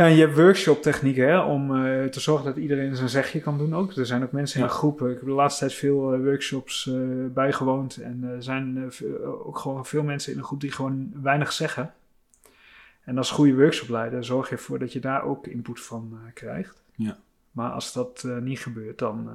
Ja, 0.00 0.06
en 0.06 0.14
je 0.14 0.20
hebt 0.20 0.36
workshop 0.36 0.82
technieken 0.82 1.28
hè, 1.28 1.38
om 1.40 1.76
eh, 1.76 2.04
te 2.04 2.20
zorgen 2.20 2.44
dat 2.44 2.56
iedereen 2.56 2.96
zijn 2.96 3.08
zegje 3.08 3.40
kan 3.40 3.58
doen 3.58 3.74
ook. 3.74 3.92
Er 3.92 4.06
zijn 4.06 4.22
ook 4.22 4.32
mensen 4.32 4.60
in 4.60 4.66
Ja. 4.66 4.70
een 4.70 4.76
groep. 4.76 5.02
Ik 5.02 5.16
heb 5.16 5.24
de 5.24 5.30
laatste 5.30 5.60
tijd 5.60 5.78
veel 5.78 6.12
eh, 6.12 6.20
workshops 6.20 6.86
eh, 6.86 6.94
bijgewoond. 7.34 7.96
En 7.96 8.24
er 8.24 8.42
zijn 8.42 8.92
ook 9.22 9.58
gewoon 9.58 9.86
veel 9.86 10.02
mensen 10.02 10.32
in 10.32 10.38
een 10.38 10.44
groep 10.44 10.60
die 10.60 10.72
gewoon 10.72 11.12
weinig 11.22 11.52
zeggen. 11.52 11.94
En 13.04 13.18
als 13.18 13.30
goede 13.30 13.54
workshopleider 13.54 14.24
zorg 14.24 14.48
je 14.48 14.54
ervoor 14.54 14.78
dat 14.78 14.92
je 14.92 15.00
daar 15.00 15.22
ook 15.22 15.46
input 15.46 15.80
van 15.80 16.18
krijgt. 16.34 16.82
Ja. 16.94 17.18
Maar 17.50 17.70
als 17.70 17.92
dat 17.92 18.26
niet 18.40 18.60
gebeurt, 18.60 18.98
dan, 18.98 19.30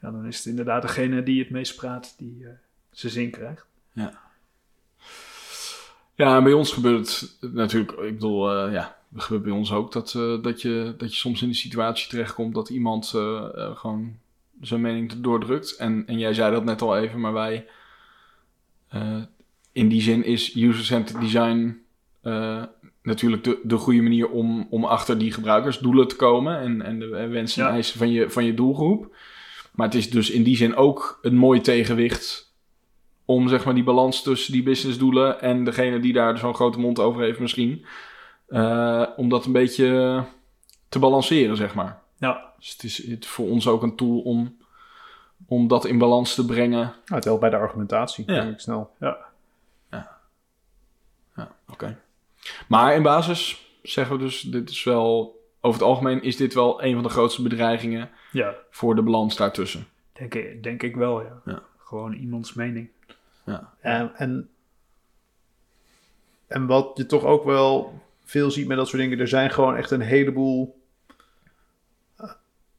ja, 0.00 0.10
dan 0.10 0.26
is 0.26 0.36
het 0.36 0.46
inderdaad 0.46 0.82
degene 0.82 1.22
die 1.22 1.38
het 1.42 1.50
meest 1.50 1.76
praat 1.76 2.14
die 2.18 2.46
zijn 2.90 3.12
zin 3.12 3.30
krijgt. 3.30 3.66
Ja, 6.14 6.36
en 6.36 6.44
bij 6.44 6.52
ons 6.52 6.72
gebeurt 6.72 7.36
het 7.40 7.52
natuurlijk... 7.52 7.92
Ik 7.92 8.14
bedoel, 8.14 8.68
ja, 8.70 8.96
het 9.14 9.22
gebeurt 9.22 9.42
bij 9.42 9.52
ons 9.52 9.72
ook 9.72 9.92
dat, 9.92 10.14
eh, 10.14 10.42
dat, 10.42 10.62
je, 10.62 10.94
dat 10.98 11.12
je 11.12 11.18
soms 11.18 11.42
in 11.42 11.48
de 11.48 11.54
situatie 11.54 12.08
terechtkomt... 12.08 12.54
dat 12.54 12.68
iemand 12.68 13.12
eh, 13.14 13.48
eh, 13.54 13.76
gewoon 13.76 14.16
zijn 14.60 14.80
mening 14.80 15.12
doordrukt. 15.12 15.76
En, 15.76 16.02
en 16.06 16.18
jij 16.18 16.34
zei 16.34 16.52
dat 16.52 16.64
net 16.64 16.82
al 16.82 16.98
even, 16.98 17.20
maar 17.20 17.32
wij... 17.32 17.66
in 19.72 19.88
die 19.88 20.02
zin 20.02 20.24
is 20.24 20.54
user-centered 20.56 21.22
design... 21.22 21.76
natuurlijk 23.02 23.44
de, 23.44 23.58
de 23.62 23.76
goede 23.76 24.02
manier 24.02 24.28
om, 24.28 24.66
om 24.70 24.84
achter 24.84 25.18
die 25.18 25.32
gebruikersdoelen 25.32 26.08
te 26.08 26.16
komen 26.16 26.58
en, 26.60 26.82
en 26.82 26.98
de 26.98 27.06
wensen 27.08 27.62
en 27.62 27.68
Ja. 27.68 27.74
eisen 27.74 27.98
van 27.98 28.10
je, 28.10 28.30
van 28.30 28.44
je 28.44 28.54
doelgroep. 28.54 29.16
Maar 29.72 29.86
het 29.86 29.96
is 29.96 30.10
dus 30.10 30.30
in 30.30 30.42
die 30.42 30.56
zin 30.56 30.76
ook 30.76 31.18
een 31.22 31.36
mooi 31.36 31.60
tegenwicht 31.60 32.52
om 33.24 33.48
zeg 33.48 33.64
maar 33.64 33.74
die 33.74 33.84
balans 33.84 34.22
tussen 34.22 34.52
die 34.52 34.62
businessdoelen 34.62 35.40
en 35.40 35.64
degene 35.64 36.00
die 36.00 36.12
daar 36.12 36.38
zo'n 36.38 36.54
grote 36.54 36.78
mond 36.78 36.98
over 36.98 37.22
heeft 37.22 37.38
misschien, 37.38 37.84
eh, 38.46 39.06
om 39.16 39.28
dat 39.28 39.44
een 39.44 39.52
beetje 39.52 40.24
te 40.88 40.98
balanceren, 40.98 41.56
zeg 41.56 41.74
maar. 41.74 42.02
Ja, 42.16 42.52
Dus 42.58 42.70
het 42.72 42.82
is 42.82 43.06
het, 43.06 43.26
voor 43.26 43.48
ons 43.48 43.66
ook 43.68 43.82
een 43.82 43.96
tool 43.96 44.20
om, 44.20 44.56
om 45.46 45.68
dat 45.68 45.84
in 45.84 45.98
balans 45.98 46.34
te 46.34 46.44
brengen. 46.44 46.80
Nou, 46.80 46.94
het 47.14 47.24
helpt 47.24 47.40
bij 47.40 47.50
de 47.50 47.56
argumentatie, 47.56 48.24
Ja. 48.26 48.40
denk 48.40 48.52
ik 48.52 48.60
snel. 48.60 48.90
Ja, 49.00 49.16
oké. 51.68 51.98
Maar 52.68 52.94
in 52.94 53.02
basis 53.02 53.66
zeggen 53.82 54.16
we 54.16 54.22
dus, 54.22 54.40
dit 54.40 54.70
is 54.70 54.84
wel, 54.84 55.40
over 55.60 55.80
het 55.80 55.88
algemeen 55.88 56.22
is 56.22 56.36
dit 56.36 56.54
wel 56.54 56.82
een 56.82 56.94
van 56.94 57.02
de 57.02 57.08
grootste 57.08 57.42
bedreigingen 57.42 58.10
ja 58.32 58.54
voor 58.70 58.94
de 58.94 59.02
balans 59.02 59.36
daartussen. 59.36 59.86
denk, 60.12 60.34
ik, 60.34 60.62
denk 60.62 60.82
ik 60.82 60.96
wel, 60.96 61.22
ja. 61.22 61.40
Ja. 61.44 61.62
Gewoon 61.78 62.12
iemands 62.12 62.52
mening. 62.54 62.88
En, 63.80 64.12
en, 64.16 64.48
en 66.46 66.66
wat 66.66 66.90
je 66.94 67.06
toch 67.06 67.24
ook 67.24 67.44
wel 67.44 68.02
veel 68.24 68.50
ziet 68.50 68.66
met 68.68 68.76
dat 68.76 68.88
soort 68.88 69.02
dingen, 69.02 69.18
er 69.18 69.28
zijn 69.28 69.50
gewoon 69.50 69.76
echt 69.76 69.90
een 69.90 70.00
heleboel. 70.00 70.82
eh, 72.16 72.30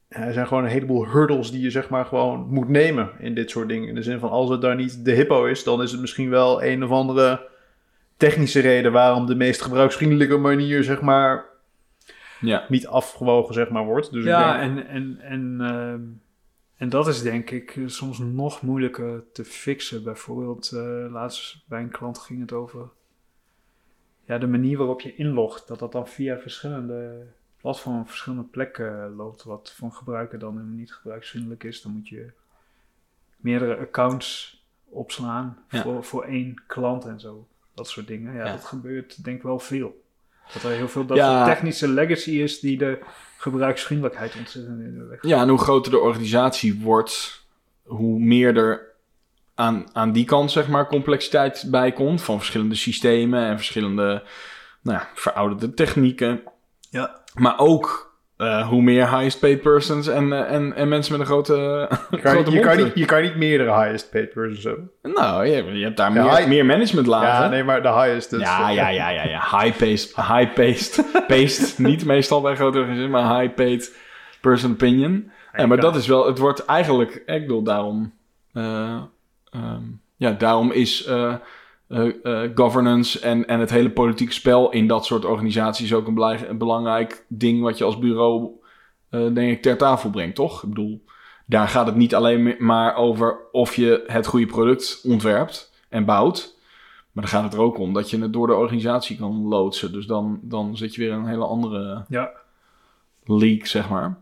Er 0.08 0.32
zijn 0.32 0.46
gewoon 0.46 0.64
een 0.64 0.70
heleboel 0.70 1.08
hurdles 1.08 1.50
die 1.50 1.60
je 1.62 1.70
zeg 1.70 1.88
maar 1.88 2.04
gewoon 2.04 2.46
moet 2.48 2.68
nemen 2.68 3.10
in 3.18 3.34
dit 3.34 3.50
soort 3.50 3.68
dingen. 3.68 3.88
In 3.88 3.94
de 3.94 4.02
zin 4.02 4.18
van 4.18 4.30
als 4.30 4.50
het 4.50 4.60
daar 4.60 4.76
niet 4.76 5.04
de 5.04 5.12
hippo 5.12 5.44
is, 5.44 5.64
dan 5.64 5.82
is 5.82 5.90
het 5.92 6.00
misschien 6.00 6.30
wel 6.30 6.62
een 6.64 6.84
of 6.84 6.90
andere 6.90 7.48
technische 8.16 8.60
reden 8.60 8.92
waarom 8.92 9.26
de 9.26 9.34
meest 9.34 9.62
gebruiksvriendelijke 9.62 10.36
manier 10.36 10.84
zeg 10.84 11.00
maar 11.00 11.44
Ja, 12.40 12.64
niet 12.68 12.86
afgewogen 12.86 13.54
zeg 13.54 13.68
maar 13.70 13.84
wordt. 13.84 14.12
Dus 14.12 14.24
Ja, 14.24 14.58
denk- 14.58 14.78
en, 14.78 14.86
en, 14.88 15.18
en, 15.20 15.56
ehm, 15.60 16.00
en 16.76 16.88
dat 16.88 17.08
is 17.08 17.22
denk 17.22 17.50
ik 17.50 17.76
eh, 17.76 17.82
soms 17.86 18.18
nog 18.18 18.62
moeilijker 18.62 19.24
te 19.32 19.44
fixen. 19.44 20.02
Bijvoorbeeld, 20.02 20.70
eh, 20.72 21.06
laatst 21.12 21.64
bij 21.68 21.80
een 21.80 21.90
klant 21.90 22.18
ging 22.18 22.40
het 22.40 22.52
over 22.52 22.88
ja, 24.26 24.38
de 24.38 24.46
manier 24.46 24.78
waarop 24.78 25.00
je 25.00 25.16
inlogt. 25.16 25.68
Dat 25.68 25.78
dat 25.78 25.92
dan 25.92 26.08
via 26.08 26.38
verschillende 26.38 27.26
platformen 27.60 28.06
verschillende 28.06 28.44
plekken 28.44 29.14
loopt. 29.14 29.42
Wat 29.44 29.72
voor 29.76 29.88
een 29.88 29.94
gebruiker 29.94 30.38
dan 30.38 30.52
helemaal 30.56 30.76
niet 30.76 30.92
gebruiksvriendelijk 30.92 31.64
is. 31.64 31.82
Dan 31.82 31.92
moet 31.92 32.08
je 32.08 32.30
meerdere 33.36 33.76
accounts 33.76 34.60
opslaan 34.88 35.58
Ja. 35.68 35.82
voor, 35.82 36.04
voor 36.04 36.24
één 36.24 36.62
klant 36.66 37.04
en 37.04 37.20
zo. 37.20 37.46
Dat 37.74 37.88
soort 37.88 38.06
dingen. 38.06 38.34
Ja, 38.34 38.44
Ja. 38.44 38.52
dat 38.52 38.64
gebeurt 38.64 39.24
denk 39.24 39.36
ik 39.36 39.42
wel 39.42 39.58
veel. 39.58 40.04
Dat 40.52 40.62
er 40.62 40.70
heel 40.70 40.88
veel 40.88 41.06
dat 41.06 41.16
Ja. 41.16 41.44
technische 41.44 41.88
legacy 41.88 42.30
is 42.30 42.60
die 42.60 42.78
de 42.78 42.98
gebruiksvriendelijkheid 43.38 44.36
ontzettend 44.36 44.80
in 44.80 44.98
de 44.98 45.04
weg 45.04 45.22
ja, 45.22 45.42
en 45.42 45.48
hoe 45.48 45.58
groter 45.58 45.90
de 45.90 45.98
organisatie 45.98 46.80
wordt, 46.80 47.44
hoe 47.82 48.18
meer 48.20 48.56
er 48.56 48.85
aan, 49.56 49.84
aan 49.92 50.12
die 50.12 50.24
kant 50.24 50.50
zeg 50.50 50.68
maar 50.68 50.86
complexiteit 50.86 51.64
bij 51.70 51.92
komt 51.92 52.22
van 52.22 52.36
verschillende 52.38 52.74
systemen 52.74 53.46
en 53.46 53.56
verschillende 53.56 54.22
nou 54.82 54.98
ja, 54.98 55.08
verouderde 55.14 55.74
technieken. 55.74 56.42
Ja. 56.90 57.20
Maar 57.34 57.58
ook 57.58 58.14
eh, 58.36 58.68
hoe 58.68 58.82
meer 58.82 59.10
highest 59.10 59.40
paid 59.40 59.60
persons 59.60 60.06
en, 60.08 60.32
eh, 60.32 60.52
en, 60.54 60.74
en 60.76 60.88
mensen 60.88 61.12
met 61.12 61.20
een 61.20 61.26
grote, 61.26 61.54
je, 62.10 62.18
kan, 62.18 62.32
grote 62.32 62.50
je, 62.50 62.60
kan 62.60 62.76
niet, 62.76 62.92
je 62.94 63.04
kan 63.04 63.22
niet 63.22 63.36
meerdere 63.36 63.80
highest 63.82 64.10
paid 64.10 64.30
persons 64.32 64.64
hebben. 64.64 64.90
Nou, 65.02 65.46
je, 65.46 65.64
je 65.64 65.84
hebt 65.84 65.96
daar 65.96 66.12
Ja, 66.14 66.22
meer, 66.22 66.36
high- 66.36 66.48
meer 66.48 66.66
management 66.66 67.06
laten. 67.06 67.28
Ja, 67.28 67.48
nee, 67.48 67.64
maar 67.64 67.82
de 67.82 67.88
highest. 67.92 68.30
dus- 68.30 68.40
ja, 68.40 68.70
ja, 68.70 68.88
ja, 68.88 69.08
ja, 69.08 69.24
ja. 69.24 69.58
High 69.60 69.78
paced, 69.78 70.16
high 70.16 70.52
paced, 70.54 71.04
paced. 71.28 71.78
Niet 71.78 72.04
meestal 72.04 72.40
bij 72.40 72.56
grote 72.56 72.78
organisaties, 72.78 73.12
maar 73.12 73.40
high 73.40 73.54
paid 73.54 73.96
person 74.40 74.72
opinion. 74.72 75.30
Ja, 75.56 75.66
maar 75.66 75.80
dat 75.80 75.96
is 75.96 76.06
wel, 76.06 76.26
het 76.26 76.38
wordt 76.38 76.64
eigenlijk, 76.64 77.22
ik 77.26 77.40
bedoel, 77.40 77.62
daarom, 77.62 78.12
eh, 78.52 79.02
ehm, 79.56 79.82
ja, 80.16 80.32
daarom 80.32 80.70
is 80.70 81.04
eh, 81.04 81.34
eh, 81.88 82.08
eh, 82.22 82.50
governance 82.54 83.20
en, 83.20 83.46
en 83.46 83.60
het 83.60 83.70
hele 83.70 83.90
politieke 83.90 84.32
spel 84.32 84.70
in 84.70 84.86
dat 84.86 85.04
soort 85.04 85.24
organisaties 85.24 85.94
ook 85.94 86.06
een, 86.06 86.14
belai- 86.14 86.46
een 86.48 86.58
belangrijk 86.58 87.24
ding 87.28 87.62
wat 87.62 87.78
je 87.78 87.84
als 87.84 87.98
bureau, 87.98 88.50
denk 89.10 89.50
ik, 89.50 89.62
ter 89.62 89.76
tafel 89.76 90.10
brengt, 90.10 90.34
toch? 90.34 90.62
Ik 90.62 90.68
bedoel, 90.68 91.04
daar 91.46 91.68
gaat 91.68 91.86
het 91.86 91.96
niet 91.96 92.14
alleen 92.14 92.54
maar 92.58 92.96
over 92.96 93.38
of 93.52 93.74
je 93.74 94.04
het 94.06 94.26
goede 94.26 94.46
product 94.46 95.02
ontwerpt 95.04 95.72
en 95.88 96.04
bouwt. 96.04 96.54
Maar 97.12 97.24
dan 97.24 97.32
gaat 97.32 97.44
het 97.44 97.54
er 97.54 97.60
ook 97.60 97.78
om 97.78 97.92
dat 97.92 98.10
je 98.10 98.20
het 98.20 98.32
door 98.32 98.46
de 98.46 98.54
organisatie 98.54 99.16
kan 99.16 99.46
loodsen. 99.48 99.92
Dus 99.92 100.06
dan, 100.06 100.40
dan 100.42 100.76
zit 100.76 100.94
je 100.94 101.00
weer 101.00 101.10
in 101.12 101.18
een 101.18 101.26
hele 101.26 101.44
andere 101.44 102.04
Ja, 102.08 102.30
league, 103.24 103.66
zeg 103.66 103.88
maar. 103.88 104.18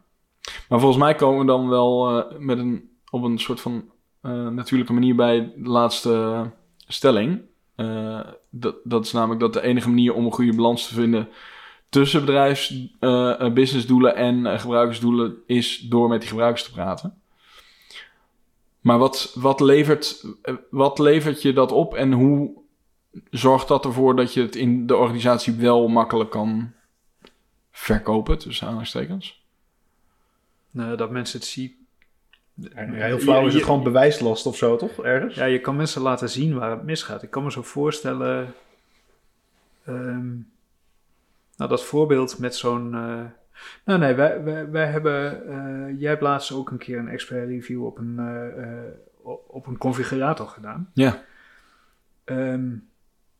Maar 0.68 0.80
volgens 0.80 1.02
mij 1.02 1.14
komen 1.14 1.40
we 1.40 1.46
dan 1.46 1.68
wel 1.68 2.24
met 2.38 2.58
een, 2.58 2.90
op 3.10 3.22
een 3.22 3.38
soort 3.38 3.60
van 3.60 3.84
eh, 4.24 4.48
natuurlijke 4.48 4.92
manier 4.92 5.14
bij 5.14 5.52
de 5.56 5.68
laatste 5.68 6.44
stelling. 6.86 7.40
Eh, 7.74 8.20
dat, 8.50 8.76
dat 8.84 9.04
is 9.04 9.12
namelijk 9.12 9.40
dat 9.40 9.52
de 9.52 9.62
enige 9.62 9.88
manier 9.88 10.14
om 10.14 10.24
een 10.24 10.32
goede 10.32 10.54
balans 10.54 10.88
te 10.88 10.94
vinden 10.94 11.28
tussen 11.88 12.20
bedrijfs, 12.20 12.88
eh, 13.00 13.52
businessdoelen 13.52 14.16
en 14.16 14.60
gebruikersdoelen 14.60 15.36
is 15.46 15.78
door 15.78 16.08
met 16.08 16.20
die 16.20 16.28
gebruikers 16.28 16.64
te 16.64 16.72
praten. 16.72 17.22
Maar 18.80 18.98
wat, 18.98 19.32
wat, 19.34 19.60
levert, 19.60 20.24
wat 20.70 20.98
levert 20.98 21.42
je 21.42 21.52
dat 21.52 21.72
op 21.72 21.94
en 21.94 22.12
hoe 22.12 22.50
zorgt 23.30 23.68
dat 23.68 23.84
ervoor 23.84 24.16
dat 24.16 24.34
je 24.34 24.40
het 24.40 24.56
in 24.56 24.86
de 24.86 24.96
organisatie 24.96 25.54
wel 25.54 25.88
makkelijk 25.88 26.30
kan 26.30 26.72
verkopen, 27.70 28.38
tussen 28.38 28.66
aanhalingstekens? 28.66 29.42
nou, 30.70 30.96
dat 30.96 31.10
mensen 31.10 31.38
het 31.38 31.48
zien. 31.48 31.83
Ja, 32.54 32.70
heel 32.84 33.18
flauw 33.18 33.46
is 33.46 33.54
het 33.54 33.62
gewoon 33.62 33.82
bewijslast 33.82 34.46
of 34.46 34.56
zo, 34.56 34.76
toch? 34.76 35.02
Ergens? 35.02 35.34
Ja, 35.34 35.44
je 35.44 35.60
kan 35.60 35.76
mensen 35.76 36.02
laten 36.02 36.28
zien 36.28 36.58
waar 36.58 36.70
het 36.70 36.82
misgaat. 36.82 37.22
Ik 37.22 37.30
kan 37.30 37.42
me 37.42 37.50
zo 37.50 37.62
voorstellen. 37.62 38.54
ehm, 39.84 40.28
nou, 41.56 41.70
dat 41.70 41.84
voorbeeld 41.84 42.38
met 42.38 42.54
zo'n. 42.56 42.94
eh, 42.94 43.20
nou, 43.84 43.98
nee, 43.98 44.14
wij, 44.14 44.42
wij, 44.42 44.70
wij 44.70 44.86
hebben. 44.86 45.46
eh, 45.48 46.00
jij 46.00 46.10
hebt 46.10 46.22
laatst 46.22 46.52
ook 46.52 46.70
een 46.70 46.78
keer 46.78 46.98
een 46.98 47.08
expert 47.08 47.48
review 47.48 47.84
op 47.84 47.98
een, 47.98 48.18
eh, 48.18 48.82
op- 49.22 49.44
op 49.46 49.66
een 49.66 49.78
configurator 49.78 50.46
gedaan. 50.46 50.90
Ja. 50.94 51.22
Ehm, 52.24 52.70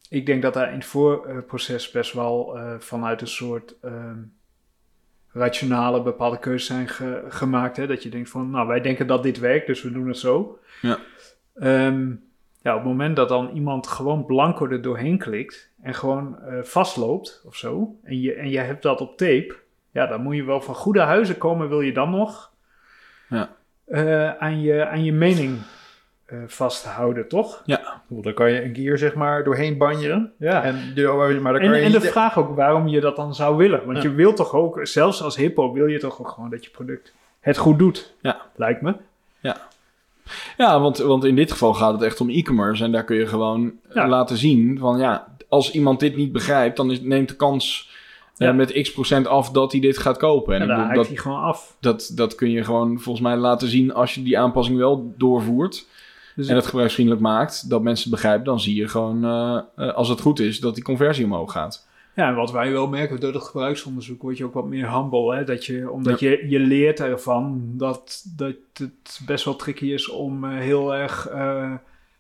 ik 0.09 0.27
denk 0.27 0.42
dat 0.42 0.55
daar 0.55 0.68
in 0.68 0.74
het 0.79 0.85
voorproces 0.87 1.90
best 1.90 2.12
wel 2.12 2.59
eh, 2.59 2.79
vanuit 2.79 3.20
een 3.20 3.27
soort 3.27 3.74
ehm, 3.83 4.18
rationale 5.35 6.03
bepaalde 6.03 6.38
keuzes 6.38 6.66
zijn 6.66 6.88
ge- 6.88 7.25
gemaakt. 7.29 7.77
Hè? 7.77 7.87
Dat 7.87 8.03
je 8.03 8.09
denkt 8.09 8.31
van, 8.31 8.51
nou 8.51 8.66
wij 8.66 8.81
denken 8.81 9.07
dat 9.07 9.23
dit 9.23 9.38
werkt, 9.38 9.66
dus 9.66 9.83
we 9.83 9.92
doen 9.92 10.09
het 10.09 10.18
zo. 10.18 10.59
Ja. 10.83 10.99
Ehm, 11.55 12.09
ja, 12.62 12.70
op 12.73 12.79
het 12.81 12.85
moment 12.88 13.16
dat 13.16 13.29
dan 13.29 13.51
iemand 13.55 13.87
gewoon 13.87 14.27
blanco 14.27 14.68
er 14.68 14.83
doorheen 14.83 15.18
klikt 15.18 15.70
en 15.83 15.94
gewoon 15.94 16.38
eh, 16.40 16.62
vastloopt 16.62 17.42
of 17.47 17.57
zo, 17.57 17.97
en 18.03 18.20
je, 18.20 18.35
en 18.35 18.51
je 18.51 18.59
hebt 18.59 18.83
dat 18.83 19.01
op 19.01 19.16
tape, 19.16 19.55
ja, 19.90 20.07
dan 20.07 20.23
moet 20.23 20.37
je 20.37 20.44
wel 20.44 20.61
van 20.61 20.75
goede 20.75 21.01
huizen 21.01 21.38
komen, 21.38 21.68
wil 21.68 21.81
je 21.81 21.92
dan 21.92 22.11
nog 22.11 22.53
Ja. 23.29 23.51
eh, 23.85 24.35
aan, 24.37 24.61
je, 24.61 24.87
aan 24.87 25.05
je 25.05 25.12
mening 25.12 25.59
eh, 26.27 26.39
vasthouden, 26.47 27.29
toch? 27.29 27.63
Dan 28.09 28.35
kan 28.35 28.51
je 28.53 28.65
een 28.65 28.73
keer 28.73 28.99
zeg 28.99 29.15
maar 29.15 29.45
doorheen 29.45 29.79
banjeren. 29.79 30.33
Ja. 30.39 30.63
En, 30.63 30.93
de- 30.95 31.39
maar 31.43 31.53
dan 31.53 31.63
En, 31.63 31.69
kan 31.69 31.79
je 31.79 31.85
en 31.85 31.93
de 31.93 31.99
niet- 31.99 32.11
vraag 32.11 32.39
ook 32.39 32.57
waarom 32.57 32.89
je 32.89 33.01
dat 33.01 33.17
dan 33.17 33.35
zou 33.35 33.57
willen. 33.57 33.85
Want 33.87 33.97
Ja. 33.97 34.03
je 34.03 34.11
wilt 34.15 34.37
toch 34.37 34.55
ook, 34.55 34.81
zelfs 34.83 35.23
als 35.23 35.37
hippo, 35.37 35.73
wil 35.73 35.87
je 35.87 35.99
toch 35.99 36.21
ook 36.21 36.29
gewoon 36.29 36.51
dat 36.51 36.65
je 36.65 36.71
product 36.71 37.13
het 37.41 37.57
goed 37.57 37.79
doet. 37.79 38.15
Ja. 38.21 38.41
Lijkt 38.57 38.83
me. 38.83 38.95
Ja, 40.57 40.81
want, 40.81 40.99
want 40.99 41.25
in 41.25 41.37
dit 41.37 41.53
geval 41.53 41.75
gaat 41.75 41.93
het 41.93 42.03
echt 42.03 42.21
om 42.21 42.31
e-commerce. 42.31 42.85
En 42.85 42.93
daar 42.93 43.05
kun 43.05 43.17
je 43.17 43.27
gewoon 43.27 43.73
Ja. 43.95 44.09
laten 44.09 44.37
zien 44.37 44.79
van 44.79 44.99
ja, 44.99 45.27
als 45.49 45.71
iemand 45.73 46.01
dit 46.01 46.17
niet 46.17 46.33
begrijpt, 46.33 46.77
dan 46.77 46.91
is, 46.91 47.01
neemt 47.01 47.29
de 47.29 47.37
kans 47.37 47.91
eh, 48.37 48.47
Ja. 48.47 48.53
met 48.53 48.73
x 48.83 48.93
procent 48.93 49.27
af 49.27 49.51
dat 49.51 49.73
hij 49.73 49.81
dit 49.81 49.99
gaat 49.99 50.17
kopen. 50.17 50.55
En 50.55 50.61
En 50.63 50.69
dan 50.69 50.79
haakt 50.79 51.07
hij 51.09 51.17
gewoon 51.17 51.41
af. 51.43 51.77
dat, 51.81 52.13
dat 52.15 52.35
kun 52.35 52.51
je 52.51 52.65
gewoon 52.65 53.01
volgens 53.01 53.25
mij 53.27 53.37
laten 53.37 53.69
zien 53.69 53.93
als 53.95 54.15
je 54.15 54.23
die 54.23 54.39
aanpassing 54.39 54.79
wel 54.79 55.15
doorvoert. 55.19 55.87
Dus 56.35 56.49
En 56.49 56.57
het 56.57 56.66
gebruiksvriendelijk 56.66 57.25
maakt, 57.25 57.70
dat 57.70 57.83
mensen 57.83 58.11
het 58.11 58.20
begrijpen, 58.20 58.44
dan 58.44 58.61
zie 58.61 58.75
je 58.75 58.88
gewoon, 58.88 59.25
eh, 59.25 59.61
eh, 59.77 59.94
als 59.94 60.09
het 60.09 60.20
goed 60.20 60.40
is, 60.40 60.61
dat 60.61 60.75
die 60.75 60.85
conversie 60.85 61.25
omhoog 61.25 61.53
gaat. 61.53 61.87
Ja, 62.14 62.29
en 62.29 62.35
wat 62.35 62.53
wij 62.53 62.73
wel 62.73 62.87
merken 62.87 63.20
door 63.20 63.33
het 63.33 63.42
gebruiksonderzoek 63.42 64.23
word 64.23 64.38
je 64.38 64.44
ook 64.44 64.55
wat 64.55 64.66
meer 64.66 64.92
humble. 64.92 65.37
Hè? 65.37 65.44
Dat 65.44 65.66
je, 65.66 65.90
omdat 65.90 66.20
je, 66.20 66.47
je 66.49 66.59
leert 66.59 67.01
ervan 67.01 67.73
dat, 67.77 68.25
dat 68.37 68.55
het 68.73 69.20
best 69.27 69.44
wel 69.44 69.57
tricky 69.57 69.87
is 69.87 70.09
om 70.09 70.44
eh, 70.44 70.59
heel 70.59 70.94
erg 70.94 71.29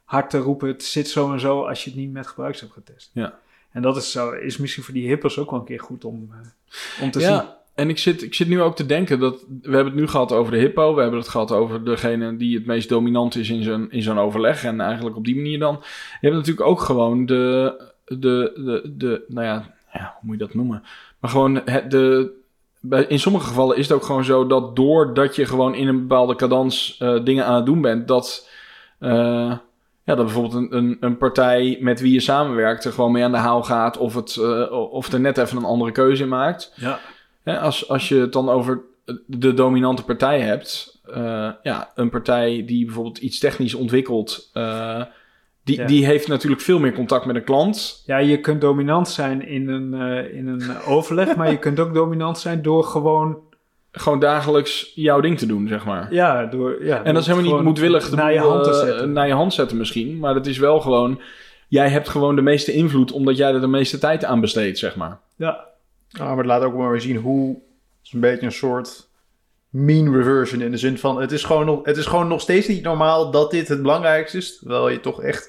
hard 0.04 0.30
te 0.30 0.38
roepen. 0.38 0.68
Het 0.68 0.82
zit 0.82 1.08
zo 1.08 1.32
en 1.32 1.40
zo 1.40 1.62
als 1.62 1.84
je 1.84 1.90
het 1.90 1.98
niet 1.98 2.12
met 2.12 2.26
gebruikers 2.26 2.60
hebt 2.60 2.72
getest. 2.72 3.10
Ja. 3.12 3.38
En 3.70 3.82
dat 3.82 3.96
is, 3.96 4.12
zo, 4.12 4.30
is 4.30 4.56
misschien 4.56 4.82
voor 4.82 4.94
die 4.94 5.08
hippers 5.08 5.38
ook 5.38 5.50
wel 5.50 5.58
een 5.58 5.64
keer 5.64 5.80
goed 5.80 6.04
om, 6.04 6.30
om 7.00 7.10
te 7.10 7.20
zien. 7.20 7.42
En 7.74 7.88
ik 7.88 7.98
zit, 7.98 8.22
ik 8.22 8.34
zit 8.34 8.48
nu 8.48 8.62
ook 8.62 8.76
te 8.76 8.86
denken 8.86 9.20
dat... 9.20 9.44
We 9.62 9.74
hebben 9.74 9.92
het 9.92 10.00
nu 10.00 10.06
gehad 10.06 10.32
over 10.32 10.52
de 10.52 10.58
hippo. 10.58 10.94
We 10.94 11.00
hebben 11.00 11.20
het 11.20 11.28
gehad 11.28 11.52
over 11.52 11.84
degene 11.84 12.36
die 12.36 12.56
het 12.56 12.66
meest 12.66 12.88
dominant 12.88 13.36
is 13.36 13.50
in 13.50 13.62
zo'n, 13.62 13.90
in 13.90 14.02
zo'n 14.02 14.18
overleg. 14.18 14.64
En 14.64 14.80
eigenlijk 14.80 15.16
op 15.16 15.24
die 15.24 15.36
manier 15.36 15.58
dan... 15.58 15.74
Je 16.20 16.26
hebt 16.26 16.34
natuurlijk 16.34 16.66
ook 16.66 16.80
gewoon 16.80 17.26
de... 17.26 17.74
de, 18.04 18.52
de, 18.54 18.92
de 18.96 19.24
nou 19.28 19.46
ja, 19.46 19.74
ja, 19.92 20.16
hoe 20.20 20.20
moet 20.22 20.38
je 20.38 20.44
dat 20.44 20.54
noemen? 20.54 20.82
Maar 21.18 21.30
gewoon 21.30 21.60
het, 21.64 21.90
de, 21.90 22.32
in 23.08 23.18
sommige 23.18 23.46
gevallen 23.46 23.76
is 23.76 23.88
het 23.88 23.96
ook 23.96 24.04
gewoon 24.04 24.24
zo 24.24 24.46
dat 24.46 24.76
doordat 24.76 25.36
je 25.36 25.46
gewoon 25.46 25.74
in 25.74 25.88
een 25.88 26.00
bepaalde 26.00 26.34
cadans 26.34 26.96
eh, 26.98 27.24
dingen 27.24 27.44
aan 27.44 27.54
het 27.54 27.66
doen 27.66 27.80
bent, 27.80 28.08
dat, 28.08 28.48
eh, 28.98 29.52
ja, 30.04 30.14
dat 30.14 30.24
bijvoorbeeld 30.24 30.54
een, 30.54 30.76
een, 30.76 30.96
een 31.00 31.18
partij 31.18 31.78
met 31.80 32.00
wie 32.00 32.12
je 32.12 32.20
samenwerkt 32.20 32.84
er 32.84 32.92
gewoon 32.92 33.12
mee 33.12 33.24
aan 33.24 33.32
de 33.32 33.36
haal 33.38 33.62
gaat 33.62 33.96
of, 33.98 34.14
het, 34.14 34.36
eh, 34.36 34.92
of 34.92 35.12
er 35.12 35.20
net 35.20 35.38
even 35.38 35.56
een 35.56 35.64
andere 35.64 35.92
keuze 35.92 36.22
in 36.22 36.28
maakt. 36.28 36.72
Ja. 36.76 37.00
Hè, 37.44 37.58
als, 37.60 37.88
als 37.88 38.08
je 38.08 38.16
het 38.16 38.32
dan 38.32 38.48
over 38.48 38.80
de 39.26 39.54
dominante 39.54 40.04
partij 40.04 40.40
hebt, 40.40 41.00
eh, 41.14 41.50
ja, 41.62 41.90
een 41.94 42.10
partij 42.10 42.62
die 42.66 42.84
bijvoorbeeld 42.84 43.18
iets 43.18 43.38
technisch 43.38 43.74
ontwikkelt, 43.74 44.50
eh, 44.52 45.02
die, 45.64 45.76
Ja. 45.78 45.86
die 45.86 46.06
heeft 46.06 46.28
natuurlijk 46.28 46.62
veel 46.62 46.78
meer 46.78 46.92
contact 46.92 47.24
met 47.26 47.36
een 47.36 47.44
klant. 47.44 48.02
Ja, 48.06 48.16
je 48.18 48.40
kunt 48.40 48.60
dominant 48.60 49.08
zijn 49.08 49.46
in 49.48 49.68
een, 49.68 49.94
eh, 49.94 50.36
in 50.36 50.46
een 50.48 50.62
overleg, 50.86 51.36
maar 51.36 51.50
je 51.50 51.58
kunt 51.58 51.80
ook 51.80 51.94
dominant 51.94 52.38
zijn 52.38 52.62
door 52.62 52.84
gewoon, 52.84 53.38
Gewoon 53.96 54.18
dagelijks 54.20 54.92
jouw 54.94 55.20
ding 55.20 55.38
te 55.38 55.46
doen, 55.46 55.68
zeg 55.68 55.84
maar. 55.84 56.12
ja, 56.14 56.46
door, 56.46 56.84
ja. 56.84 57.02
En 57.04 57.14
dat 57.14 57.22
is 57.22 57.28
helemaal 57.28 57.54
niet 57.54 57.64
moedwillig 57.64 58.10
naar 58.10 58.32
je 58.32 58.38
hand 58.38 58.64
te 58.64 58.74
zetten. 58.74 59.12
naar 59.12 59.26
je 59.26 59.32
hand 59.32 59.54
zetten 59.54 59.76
misschien. 59.76 60.18
Maar 60.18 60.34
het 60.34 60.46
is 60.46 60.58
wel 60.58 60.80
gewoon... 60.80 61.20
Jij 61.68 61.88
hebt 61.88 62.08
gewoon 62.08 62.36
de 62.36 62.42
meeste 62.42 62.72
invloed 62.72 63.12
omdat 63.12 63.36
jij 63.36 63.52
er 63.54 63.60
de 63.60 63.66
meeste 63.66 63.98
tijd 63.98 64.24
aan 64.24 64.40
besteedt, 64.40 64.78
zeg 64.78 64.96
maar. 64.96 65.18
Ja, 65.36 65.64
Ah, 66.20 66.26
maar 66.26 66.36
het 66.36 66.46
laat 66.46 66.62
ook 66.62 66.74
maar 66.74 66.90
weer 66.90 67.00
zien 67.00 67.16
hoe... 67.16 67.48
Het 67.48 68.06
is 68.06 68.12
een 68.12 68.20
beetje 68.20 68.46
een 68.46 68.52
soort 68.52 69.08
mean 69.68 70.16
reversion 70.16 70.60
in 70.60 70.70
de 70.70 70.76
zin 70.76 70.98
van... 70.98 71.20
Het 71.20 71.32
is, 71.32 71.44
gewoon 71.44 71.66
nog, 71.66 71.84
het 71.84 71.96
is 71.96 72.06
gewoon 72.06 72.28
nog 72.28 72.40
steeds 72.40 72.68
niet 72.68 72.82
normaal 72.82 73.30
dat 73.30 73.50
dit 73.50 73.68
het 73.68 73.82
belangrijkste 73.82 74.36
is. 74.36 74.58
Terwijl 74.58 74.88
je 74.88 75.00
toch 75.00 75.22
echt... 75.22 75.48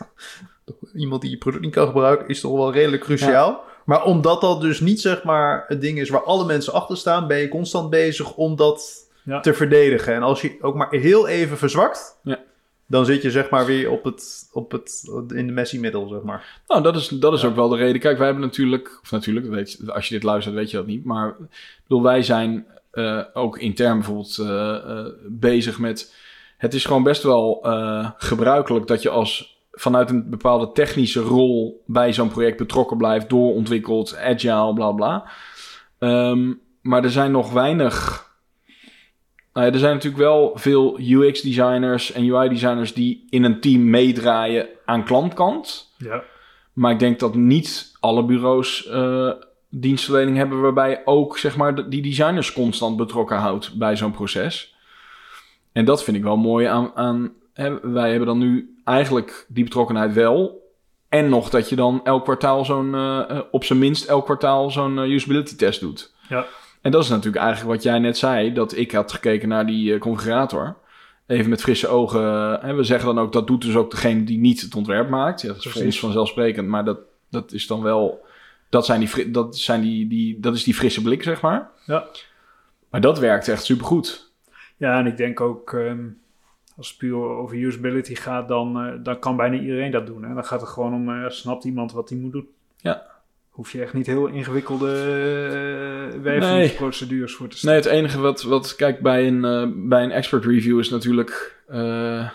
Iemand 0.94 1.22
die 1.22 1.32
je 1.32 1.38
product 1.38 1.64
niet 1.64 1.74
kan 1.74 1.88
gebruiken 1.88 2.28
is 2.28 2.40
toch 2.40 2.58
wel 2.58 2.74
redelijk 2.74 3.02
cruciaal. 3.04 3.64
Maar 3.86 4.04
omdat 4.04 4.42
dat 4.42 4.62
dus 4.62 4.80
niet 4.80 5.02
zeg 5.02 5.24
maar 5.24 5.66
het 5.68 5.82
ding 5.82 6.00
is 6.00 6.10
waar 6.10 6.24
alle 6.24 6.46
mensen 6.46 6.74
achter 6.74 6.98
staan... 6.98 7.28
ben 7.28 7.38
je 7.38 7.48
constant 7.48 7.90
bezig 7.90 8.36
om 8.36 8.56
dat 8.56 9.08
Ja. 9.24 9.40
te 9.40 9.54
verdedigen. 9.54 10.14
En 10.14 10.24
als 10.24 10.42
je 10.42 10.58
ook 10.62 10.76
maar 10.76 10.92
heel 10.92 11.28
even 11.28 11.58
verzwakt... 11.58 12.20
Ja. 12.24 12.40
Dan 12.88 13.06
zit 13.06 13.22
je 13.22 13.32
zeg 13.32 13.50
maar 13.50 13.66
weer 13.66 13.90
op 13.90 14.04
het, 14.04 14.50
op 14.52 14.72
het, 14.72 15.12
in 15.34 15.48
de 15.48 15.54
Messi-middel, 15.54 16.08
zeg 16.08 16.22
maar. 16.22 16.62
Nou, 16.68 16.84
dat 16.84 16.96
is, 16.96 17.08
dat 17.08 17.34
is 17.34 17.46
ook 17.46 17.56
wel 17.56 17.70
de 17.70 17.78
reden. 17.78 18.02
Kijk, 18.02 18.18
wij 18.18 18.26
hebben 18.26 18.46
natuurlijk... 18.46 19.00
Of 19.02 19.12
natuurlijk, 19.12 19.48
weet 19.48 19.72
je, 19.72 19.94
als 19.94 20.08
je 20.08 20.14
dit 20.14 20.24
luistert 20.24 20.56
weet 20.56 20.72
je 20.72 20.78
dat 20.78 20.86
niet. 20.86 21.06
Maar 21.06 21.36
bedoel, 21.84 22.04
wij 22.04 22.24
zijn 22.24 22.66
eh, 22.92 23.22
ook 23.34 23.58
intern 23.58 23.98
bijvoorbeeld 23.98 24.38
eh, 24.38 24.76
eh, 24.76 25.06
bezig 25.28 25.80
met... 25.80 26.16
Het 26.58 26.74
is 26.74 26.86
gewoon 26.86 27.04
best 27.04 27.24
wel 27.24 27.60
gebruikelijk 28.18 28.88
dat 28.88 29.02
je 29.02 29.10
als 29.10 29.60
vanuit 29.72 30.10
een 30.10 30.30
bepaalde 30.30 30.72
technische 30.72 31.22
rol 31.22 31.84
bij 31.86 32.14
zo'n 32.14 32.30
project 32.30 32.58
betrokken 32.58 32.98
blijft, 32.98 33.30
doorontwikkeld, 33.30 34.18
agile, 34.18 34.74
bla 34.74 34.92
bla. 34.92 35.30
Ehm, 36.00 36.54
maar 36.82 37.04
er 37.04 37.12
zijn 37.12 37.32
nog 37.32 37.52
weinig. 37.52 38.26
Nou 39.56 39.68
ja, 39.68 39.74
er 39.74 39.80
zijn 39.80 39.94
natuurlijk 39.94 40.24
wel 40.24 40.52
veel 40.56 41.00
UX-designers 41.00 42.12
en 42.12 42.30
UI-designers 42.30 42.94
die 42.94 43.28
in 43.30 43.44
een 43.44 43.60
team 43.60 43.90
meedraaien 43.90 44.68
aan 44.86 45.04
klantkant. 45.04 45.94
ja. 45.98 46.24
Maar 46.74 46.92
ik 46.92 47.00
denk 47.00 47.20
dat 47.20 47.36
niet 47.36 47.96
alle 48.00 48.26
bureaus 48.26 48.88
eh, 48.88 49.32
dienstverlening 49.70 50.38
hebben 50.38 50.62
waarbij 50.62 50.90
je 50.90 51.02
ook 51.06 51.38
zeg 51.38 51.58
maar, 51.58 51.90
die 51.90 52.02
designers 52.02 52.54
constant 52.54 52.98
betrokken 52.98 53.38
houdt 53.38 53.78
bij 53.78 53.96
zo'n 53.96 54.12
proces. 54.12 54.76
En 55.72 55.86
dat 55.86 56.04
vind 56.04 56.18
ik 56.18 56.24
wel 56.24 56.38
mooi 56.38 56.66
aan. 56.66 56.92
aan 56.96 57.34
hè, 57.54 57.80
wij 57.80 58.10
hebben 58.10 58.28
dan 58.28 58.38
nu 58.38 58.76
eigenlijk 58.84 59.46
die 59.50 59.64
betrokkenheid 59.64 60.14
wel. 60.14 60.64
En 61.10 61.30
nog 61.30 61.50
dat 61.50 61.70
je 61.70 61.76
dan 61.76 62.02
elk 62.04 62.24
kwartaal 62.24 62.66
zo'n, 62.66 62.96
eh, 62.96 63.30
eh, 63.30 63.40
op 63.52 63.64
zijn 63.64 63.80
minst 63.80 64.06
elk 64.06 64.26
kwartaal 64.26 64.72
zo'n 64.72 64.98
usability 64.98 65.56
test 65.56 65.80
doet. 65.80 66.14
Ja. 66.30 66.46
En 66.86 66.92
dat 66.92 67.04
is 67.04 67.10
natuurlijk 67.10 67.44
eigenlijk 67.44 67.76
wat 67.76 67.84
jij 67.84 68.00
net 68.00 68.18
zei, 68.18 68.54
dat 68.54 68.78
ik 68.78 68.92
had 68.92 69.12
gekeken 69.12 69.50
naar 69.50 69.66
die 69.66 69.94
eh, 69.94 70.00
configurator. 70.00 70.78
Even 71.28 71.50
met 71.50 71.62
frisse 71.62 71.88
ogen. 71.88 72.22
hè, 72.62 72.74
we 72.74 72.84
zeggen 72.84 73.16
dan 73.16 73.24
ook, 73.24 73.34
dat 73.34 73.48
doet 73.48 73.62
dus 73.62 73.76
ook 73.76 73.92
degene 73.92 74.24
die 74.24 74.38
niet 74.38 74.62
het 74.62 74.76
ontwerp 74.76 75.10
maakt. 75.10 75.42
Ja, 75.42 75.48
dat 75.48 75.58
is 75.58 75.64
voor 75.64 75.72
Precies. 75.72 75.90
ons 75.90 76.00
vanzelfsprekend, 76.00 76.68
maar 76.68 76.86
dat, 76.86 77.00
dat 77.30 77.52
is 77.52 77.68
dan 77.68 77.82
wel... 77.82 78.26
Dat, 78.70 78.86
zijn 78.86 79.00
die, 79.00 79.32
dat, 79.32 79.58
zijn 79.58 79.82
die, 79.82 80.08
die, 80.08 80.40
dat 80.40 80.56
is 80.56 80.64
die 80.64 80.74
frisse 80.74 81.02
blik, 81.02 81.24
zeg 81.24 81.42
maar. 81.42 81.70
Ja. 81.86 82.06
Maar 82.90 83.02
dat 83.02 83.20
werkt 83.20 83.48
echt 83.48 83.64
supergoed. 83.64 84.32
Ja, 84.78 85.00
en 85.00 85.06
ik 85.06 85.18
denk 85.18 85.42
ook, 85.42 85.74
ehm, 85.74 86.08
als 86.78 86.90
het 86.90 86.98
puur 86.98 87.16
over 87.16 87.58
usability 87.58 88.16
gaat, 88.16 88.48
dan, 88.48 88.80
eh, 88.80 88.94
dan 89.04 89.20
kan 89.20 89.36
bijna 89.36 89.58
iedereen 89.60 89.92
dat 89.92 90.06
doen. 90.06 90.24
Hè? 90.24 90.34
Dan 90.34 90.46
gaat 90.46 90.62
het 90.62 90.70
gewoon 90.70 90.94
om, 90.94 91.10
eh, 91.10 91.30
snapt 91.30 91.64
iemand 91.64 91.92
wat 91.92 92.10
hij 92.10 92.18
moet 92.18 92.32
doen? 92.32 92.48
Ja. 92.78 93.15
Hoef 93.56 93.72
je 93.72 93.82
echt 93.82 93.94
niet 93.94 94.06
heel 94.06 94.28
ingewikkelde 94.28 94.88
uh, 96.24 96.68
voor 96.70 96.92
te 96.92 97.06
Nee, 97.08 97.50
stellen. 97.50 97.76
het 97.76 97.86
enige 97.86 98.20
wat, 98.20 98.44
wat 98.44 98.76
kijk, 98.76 99.00
bij 99.00 99.28
een, 99.28 99.46
eh, 99.46 99.68
bij 99.76 100.04
een 100.04 100.12
expert 100.12 100.46
review 100.46 100.80
is 100.80 100.90
natuurlijk... 100.90 101.62
eh, 101.68 102.30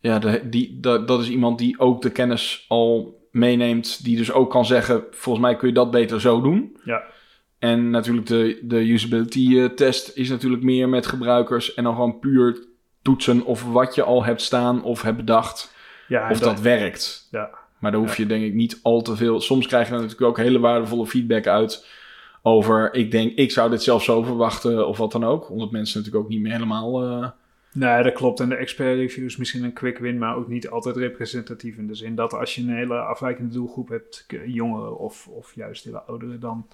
ja, 0.00 0.18
de, 0.18 0.48
die, 0.48 0.80
dat, 0.80 1.08
dat 1.08 1.20
is 1.20 1.28
iemand 1.28 1.58
die 1.58 1.78
ook 1.78 2.02
de 2.02 2.10
kennis 2.10 2.64
al 2.68 3.20
meeneemt. 3.30 4.04
Die 4.04 4.16
dus 4.16 4.32
ook 4.32 4.50
kan 4.50 4.64
zeggen, 4.64 5.04
volgens 5.10 5.44
mij 5.44 5.56
kun 5.56 5.68
je 5.68 5.74
dat 5.74 5.90
beter 5.90 6.20
zo 6.20 6.40
doen. 6.40 6.76
Ja. 6.84 7.02
En 7.58 7.90
natuurlijk 7.90 8.26
de, 8.26 8.58
de 8.62 8.92
usability 8.92 9.68
test 9.68 10.16
is 10.16 10.28
natuurlijk 10.28 10.62
meer 10.62 10.88
met 10.88 11.06
gebruikers. 11.06 11.74
En 11.74 11.84
dan 11.84 11.94
gewoon 11.94 12.18
puur 12.18 12.64
toetsen 13.02 13.44
of 13.44 13.72
wat 13.72 13.94
je 13.94 14.02
al 14.02 14.24
hebt 14.24 14.42
staan 14.42 14.82
of 14.82 15.02
hebt 15.02 15.16
bedacht. 15.16 15.74
Ja, 16.08 16.30
of 16.30 16.38
dat, 16.38 16.60
werkt. 16.60 17.28
Ja. 17.30 17.60
Maar 17.82 17.90
daar 17.90 18.00
hoef 18.00 18.16
je 18.16 18.26
denk 18.26 18.44
ik 18.44 18.54
niet 18.54 18.78
al 18.82 19.02
te 19.02 19.16
veel... 19.16 19.40
Soms 19.40 19.66
krijg 19.66 19.88
je 19.88 19.94
natuurlijk 19.94 20.22
ook 20.22 20.36
hele 20.36 20.58
waardevolle 20.58 21.06
feedback 21.06 21.46
uit... 21.46 21.86
over, 22.42 22.94
ik 22.94 23.10
denk, 23.10 23.34
ik 23.36 23.50
zou 23.50 23.70
dit 23.70 23.82
zelf 23.82 24.02
zo 24.02 24.22
verwachten 24.22 24.88
of 24.88 24.98
wat 24.98 25.12
dan 25.12 25.24
ook. 25.24 25.50
Omdat 25.50 25.70
mensen 25.70 25.98
natuurlijk 25.98 26.24
ook 26.24 26.30
niet 26.30 26.40
meer 26.40 26.52
helemaal... 26.52 27.02
eh, 27.02 27.28
Nee, 27.72 28.02
dat 28.02 28.12
klopt. 28.12 28.40
En 28.40 28.48
de 28.48 28.54
expert 28.54 28.96
review 28.96 29.24
is 29.24 29.36
misschien 29.36 29.64
een 29.64 29.72
quick 29.72 29.98
win, 29.98 30.18
maar 30.18 30.36
ook 30.36 30.48
niet 30.48 30.68
altijd 30.68 30.96
representatief. 30.96 31.76
In 31.76 31.86
de 31.86 31.94
zin 31.94 32.14
dat 32.14 32.34
als 32.34 32.54
je 32.54 32.62
een 32.62 32.76
hele 32.76 33.00
afwijkende 33.00 33.54
doelgroep 33.54 33.88
hebt, 33.88 34.26
jongeren 34.46 34.98
of, 34.98 35.28
of 35.28 35.54
juist 35.54 35.84
hele 35.84 36.02
ouderen, 36.02 36.40
dan, 36.40 36.66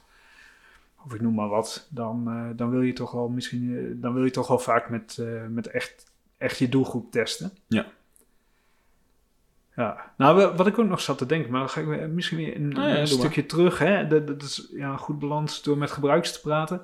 of 1.05 1.15
ik 1.15 1.21
noem 1.21 1.35
maar 1.35 1.49
wat, 1.49 1.89
dan, 1.91 2.29
eh, 2.29 2.57
dan 2.57 2.71
wil 2.71 2.83
je 2.83 2.93
toch 2.93 3.11
wel 3.11 3.29
misschien, 3.29 3.77
eh, 3.77 4.03
dan 4.03 4.15
wil 4.15 4.25
je 4.25 4.31
toch 4.31 4.49
wel 4.49 4.59
vaak 4.59 4.91
met, 4.91 5.23
met 5.51 5.67
echt, 5.67 6.13
echt 6.39 6.59
je 6.59 6.69
doelgroep 6.69 7.11
testen. 7.11 7.53
Ja. 7.67 7.87
Ja, 9.79 10.13
nou 10.17 10.37
wa- 10.37 10.55
wat 10.55 10.67
ik 10.67 10.79
ook 10.79 10.89
nog 10.89 11.01
zat 11.01 11.19
te 11.19 11.27
denken, 11.27 11.51
maar 11.51 11.61
dan 11.61 11.69
ga 11.69 11.81
ik 11.81 12.09
misschien 12.09 12.37
weer 12.39 12.57
een, 12.57 12.71
ja, 12.71 12.89
een 12.89 12.95
doe 12.97 13.07
stukje 13.07 13.47
terug. 13.47 13.79
Hè? 13.79 14.07
Dat, 14.07 14.27
dat 14.27 14.43
is 14.43 14.69
ja, 14.73 14.91
een 14.91 14.99
goed 14.99 15.19
balans 15.19 15.63
door 15.63 15.79
met 15.79 15.91
gebruikers 15.91 16.33
te 16.33 16.41
praten. 16.41 16.81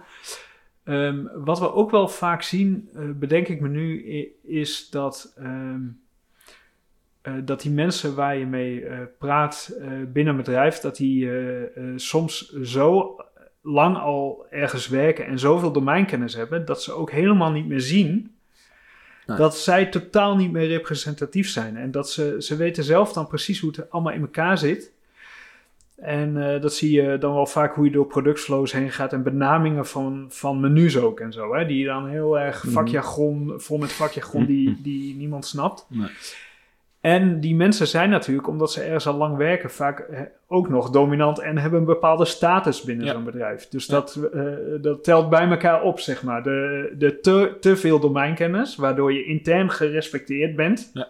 Ehm, 0.85 1.24
wat 1.44 1.59
we 1.59 1.72
ook 1.72 1.90
wel 1.90 2.09
vaak 2.09 2.42
zien, 2.42 2.88
eh, 2.94 3.02
bedenk 3.14 3.48
ik 3.48 3.61
me 3.61 3.68
nu, 3.68 4.04
is 4.42 4.90
dat, 4.90 5.33
ehm, 5.37 5.80
eh, 7.20 7.33
dat 7.44 7.61
die 7.62 7.70
mensen 7.72 8.14
waar 8.14 8.37
je 8.37 8.46
mee 8.46 8.85
eh, 8.87 8.98
praat 9.18 9.76
binnen 10.12 10.33
een 10.33 10.42
bedrijf, 10.42 10.78
dat 10.78 10.96
die 10.96 11.30
soms 11.96 12.48
zo 12.52 13.16
lang 13.62 13.96
al 13.96 14.46
ergens 14.50 14.88
werken 14.88 15.26
en 15.26 15.38
zoveel 15.38 15.72
domeinkennis 15.72 16.35
hebben, 16.35 16.64
dat 16.64 16.83
ze 16.83 16.92
ook 16.92 17.11
helemaal 17.11 17.50
niet 17.50 17.66
meer 17.66 17.80
zien 17.80 18.33
Nee. 19.26 19.37
dat 19.37 19.58
zij 19.58 19.87
totaal 19.87 20.37
niet 20.37 20.52
meer 20.52 20.66
representatief 20.66 21.48
zijn. 21.48 21.76
En 21.76 21.90
dat 21.90 22.10
ze, 22.10 22.37
ze 22.38 22.56
weten 22.56 22.84
zelf 22.84 23.12
dan 23.12 23.26
precies 23.26 23.60
hoe 23.60 23.70
het 23.76 23.90
allemaal 23.90 24.12
in 24.12 24.20
elkaar 24.20 24.58
zit. 24.58 24.92
En 25.96 26.52
eh, 26.54 26.60
dat 26.62 26.74
zie 26.74 27.02
je 27.02 27.18
dan 27.18 27.34
wel 27.34 27.46
vaak 27.46 27.74
hoe 27.74 27.84
je 27.84 27.90
door 27.90 28.06
productflows 28.06 28.72
heen 28.72 28.90
gaat 28.92 29.12
en 29.12 29.22
benamingen 29.22 29.87
van, 29.87 30.26
van 30.28 30.60
menus 30.60 30.96
ook 30.96 31.20
en 31.20 31.32
zo. 31.32 31.54
Hè? 31.54 31.66
Die 31.66 31.84
dan 31.87 32.08
heel 32.08 32.38
erg 32.38 32.64
Mhm. 32.64 32.72
vakjargon, 32.72 33.52
vol 33.56 33.78
met 33.78 33.92
vakjargon 33.92 34.46
die, 34.46 34.78
die 34.82 35.14
niemand 35.14 35.46
snapt. 35.46 35.87
Nee. 35.88 36.08
En 37.04 37.40
die 37.40 37.54
mensen 37.54 37.86
zijn 37.86 38.10
natuurlijk, 38.10 38.48
omdat 38.48 38.72
ze 38.72 38.80
ergens 38.82 39.06
al 39.06 39.16
lang 39.16 39.36
werken, 39.36 39.70
vaak 39.70 39.98
eh, 39.98 40.20
ook 40.48 40.68
nog 40.68 40.90
dominant 40.90 41.38
en 41.40 41.58
hebben 41.58 41.78
een 41.80 41.84
bepaalde 41.86 42.24
status 42.24 42.82
binnen 42.82 43.06
Ja. 43.06 43.12
zo'n 43.12 43.24
bedrijf. 43.24 43.68
Dus 43.68 43.86
Ja. 43.86 43.94
dat, 43.94 44.18
eh, 44.32 44.42
dat 44.80 45.04
telt 45.04 45.28
bij 45.30 45.48
elkaar 45.48 45.82
op, 45.82 46.00
zeg 46.00 46.22
maar. 46.22 46.42
De, 46.42 46.92
de 46.98 47.20
te, 47.20 47.56
te 47.60 47.76
veel 47.76 48.00
domeinkennis, 48.00 48.76
waardoor 48.76 49.12
je 49.12 49.24
intern 49.24 49.70
gerespecteerd 49.70 50.56
bent. 50.56 50.90
Ja. 50.94 51.08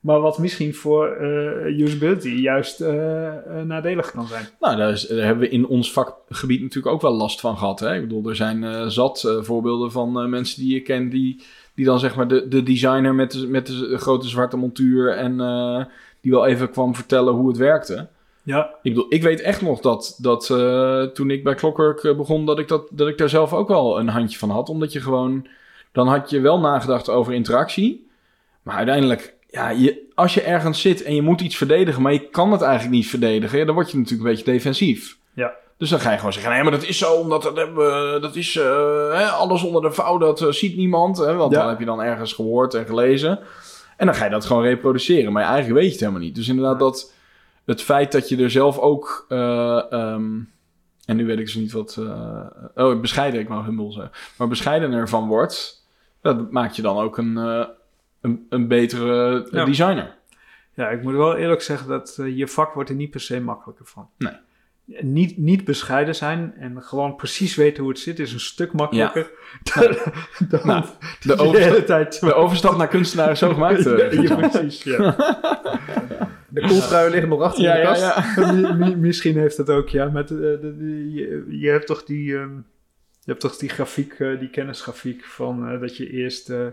Maar 0.00 0.20
wat 0.20 0.38
misschien 0.38 0.74
voor 0.74 1.08
eh, 1.08 1.78
usability 1.78 2.28
juist 2.28 2.80
nadelig 3.64 4.10
kan 4.10 4.26
zijn. 4.26 4.44
Nou, 4.60 4.76
daar, 4.76 4.90
is- 4.90 5.06
daar 5.06 5.24
hebben 5.26 5.44
we 5.48 5.54
in 5.54 5.66
ons 5.66 5.92
vakgebied 5.92 6.60
natuurlijk 6.62 6.94
ook 6.94 7.02
wel 7.02 7.14
last 7.14 7.40
van 7.40 7.56
gehad. 7.56 7.80
Hè? 7.80 7.94
Ik 7.94 8.00
bedoel, 8.00 8.28
er 8.28 8.36
zijn 8.36 8.90
zat 8.90 9.38
voorbeelden 9.40 9.90
van 9.92 10.30
mensen 10.30 10.62
die 10.62 10.74
je 10.74 10.80
kent... 10.82 11.10
die, 11.10 11.42
die 11.76 11.84
dan 11.84 11.98
zeg 11.98 12.16
maar 12.16 12.28
de, 12.28 12.48
de 12.48 12.62
designer 12.62 13.14
met 13.14 13.30
de, 13.30 13.46
met 13.46 13.66
de 13.66 13.98
grote 13.98 14.28
zwarte 14.28 14.56
montuur... 14.56 15.16
en 15.16 15.40
eh, 15.40 15.84
die 16.20 16.32
wel 16.32 16.46
even 16.46 16.70
kwam 16.70 16.94
vertellen 16.94 17.34
hoe 17.34 17.48
het 17.48 17.56
werkte. 17.56 18.06
Ja, 18.42 18.74
Ik 18.82 18.94
bedoel, 18.94 19.06
ik 19.08 19.22
weet 19.22 19.40
echt 19.40 19.62
nog 19.62 19.80
dat, 19.80 20.18
dat 20.20 20.50
eh, 20.50 21.02
toen 21.02 21.30
ik 21.30 21.44
bij 21.44 21.54
Clockwork 21.54 22.04
eh, 22.04 22.16
begon... 22.16 22.46
Dat 22.46 22.58
ik, 22.58 22.68
dat, 22.68 22.88
dat 22.90 23.08
ik 23.08 23.18
daar 23.18 23.28
zelf 23.28 23.52
ook 23.52 23.68
wel 23.68 23.98
een 23.98 24.08
handje 24.08 24.38
van 24.38 24.50
had. 24.50 24.68
Omdat 24.68 24.92
je 24.92 25.00
gewoon... 25.00 25.46
Dan 25.92 26.08
had 26.08 26.30
je 26.30 26.40
wel 26.40 26.60
nagedacht 26.60 27.08
over 27.08 27.32
interactie. 27.32 28.06
Maar 28.62 28.76
uiteindelijk... 28.76 29.34
Ja, 29.50 29.70
je, 29.70 30.08
als 30.14 30.34
je 30.34 30.42
ergens 30.42 30.80
zit 30.80 31.02
en 31.02 31.14
je 31.14 31.22
moet 31.22 31.40
iets 31.40 31.56
verdedigen... 31.56 32.02
maar 32.02 32.12
je 32.12 32.28
kan 32.28 32.52
het 32.52 32.60
eigenlijk 32.60 32.94
niet 32.94 33.06
verdedigen... 33.06 33.58
Ja, 33.58 33.64
dan 33.64 33.74
word 33.74 33.90
je 33.90 33.96
natuurlijk 33.96 34.28
een 34.28 34.34
beetje 34.34 34.52
defensief. 34.52 35.18
Ja. 35.32 35.54
Dus 35.78 35.90
dan 35.90 36.00
ga 36.00 36.10
je 36.10 36.16
gewoon 36.18 36.32
zeggen, 36.32 36.52
nee, 36.52 36.62
maar 36.62 36.72
dat 36.72 36.82
is 36.84 36.98
zo, 36.98 37.12
omdat 37.12 37.42
dat, 37.42 37.56
hebben, 37.56 38.20
dat 38.20 38.36
is 38.36 38.56
eh, 38.56 39.32
alles 39.38 39.62
onder 39.62 39.82
de 39.82 39.90
vouw, 39.92 40.18
dat 40.18 40.40
eh, 40.40 40.48
ziet 40.48 40.76
niemand. 40.76 41.16
Hè, 41.18 41.34
want 41.34 41.52
Ja. 41.52 41.58
dan 41.60 41.68
heb 41.68 41.78
je 41.78 41.84
dan 41.84 42.02
ergens 42.02 42.32
gehoord 42.32 42.74
en 42.74 42.86
gelezen. 42.86 43.38
En 43.96 44.06
dan 44.06 44.14
ga 44.14 44.24
je 44.24 44.30
dat 44.30 44.44
gewoon 44.44 44.62
reproduceren, 44.62 45.32
maar 45.32 45.42
eigenlijk 45.44 45.74
weet 45.74 45.84
je 45.84 45.90
het 45.90 46.00
helemaal 46.00 46.20
niet. 46.20 46.34
Dus 46.34 46.48
inderdaad, 46.48 46.78
dat 46.78 47.12
het 47.64 47.82
feit 47.82 48.12
dat 48.12 48.28
je 48.28 48.36
er 48.42 48.50
zelf 48.50 48.78
ook, 48.78 49.24
eh, 49.28 49.92
ehm, 49.92 50.38
en 51.04 51.16
nu 51.16 51.26
weet 51.26 51.38
ik 51.38 51.44
dus 51.44 51.54
niet 51.54 51.72
wat, 51.72 51.98
oh, 52.74 53.00
bescheiden, 53.00 53.40
ik 53.40 53.48
wou 53.48 53.64
humble 53.64 53.92
zeggen, 53.92 54.12
maar 54.38 54.48
bescheidener 54.48 55.08
van 55.08 55.26
wordt, 55.28 55.84
dat 56.22 56.50
maakt 56.50 56.76
je 56.76 56.82
dan 56.82 56.98
ook 56.98 57.18
een, 57.18 57.36
een, 58.20 58.46
een 58.48 58.68
betere 58.68 59.46
Ja. 59.50 59.64
designer. 59.64 60.14
Ja, 60.74 60.88
ik 60.88 61.02
moet 61.02 61.14
wel 61.14 61.36
eerlijk 61.36 61.62
zeggen 61.62 61.88
dat 61.88 62.18
je 62.34 62.48
vak 62.48 62.74
wordt 62.74 62.90
er 62.90 62.96
niet 62.96 63.10
per 63.10 63.20
se 63.20 63.40
makkelijker 63.40 63.86
van. 63.86 64.08
Nee. 64.18 64.32
Niet, 65.00 65.36
niet 65.38 65.64
bescheiden 65.64 66.14
zijn 66.14 66.54
en 66.58 66.82
gewoon 66.82 67.16
precies 67.16 67.54
weten 67.54 67.82
hoe 67.82 67.92
het 67.92 68.00
zit 68.00 68.18
is 68.18 68.32
een 68.32 68.40
stuk 68.40 68.72
makkelijker 68.72 69.30
dan, 69.74 69.96
dan 70.48 70.60
Nou, 70.64 70.84
de 71.20 71.28
dat 71.28 71.38
overstap- 71.38 71.70
hele 71.72 71.84
tijd... 71.84 72.20
De 72.20 72.34
overstap 72.34 72.76
naar 72.76 72.88
kunstenaar 72.88 73.30
is 73.30 73.38
zo 73.38 73.52
gemaakt. 73.52 73.86
eh, 73.86 74.12
Ja, 74.12 74.22
ja, 74.22 74.48
precies, 74.48 74.82
ja. 74.82 74.98
De 76.48 76.60
kooltruien 76.60 77.10
liggen 77.10 77.28
nog 77.28 77.40
achter 77.40 77.62
ja, 77.62 77.74
in 77.74 77.80
de 77.80 77.86
kast. 77.86 78.00
ja. 78.36 78.52
Mi- 78.52 78.72
mi- 78.84 78.96
misschien 78.96 79.38
heeft 79.38 79.56
het 79.56 79.70
ook, 79.70 79.88
ja. 79.88 80.08
Met, 80.08 80.30
eh, 80.30 80.36
de, 80.36 80.58
de- 80.78 81.12
je, 81.12 81.46
je 81.60 81.68
hebt 81.68 81.86
toch 81.86 82.04
die, 82.04 82.36
ehm, 82.36 82.54
je 83.20 83.30
hebt 83.32 83.40
toch 83.40 83.56
die 83.56 83.68
grafiek, 83.68 84.12
eh, 84.12 84.38
die 84.38 84.50
kennisgrafiek 84.50 85.24
van 85.24 85.78
dat 85.80 85.96
je 85.96 86.10
eerst 86.10 86.50
eh, 86.50 86.66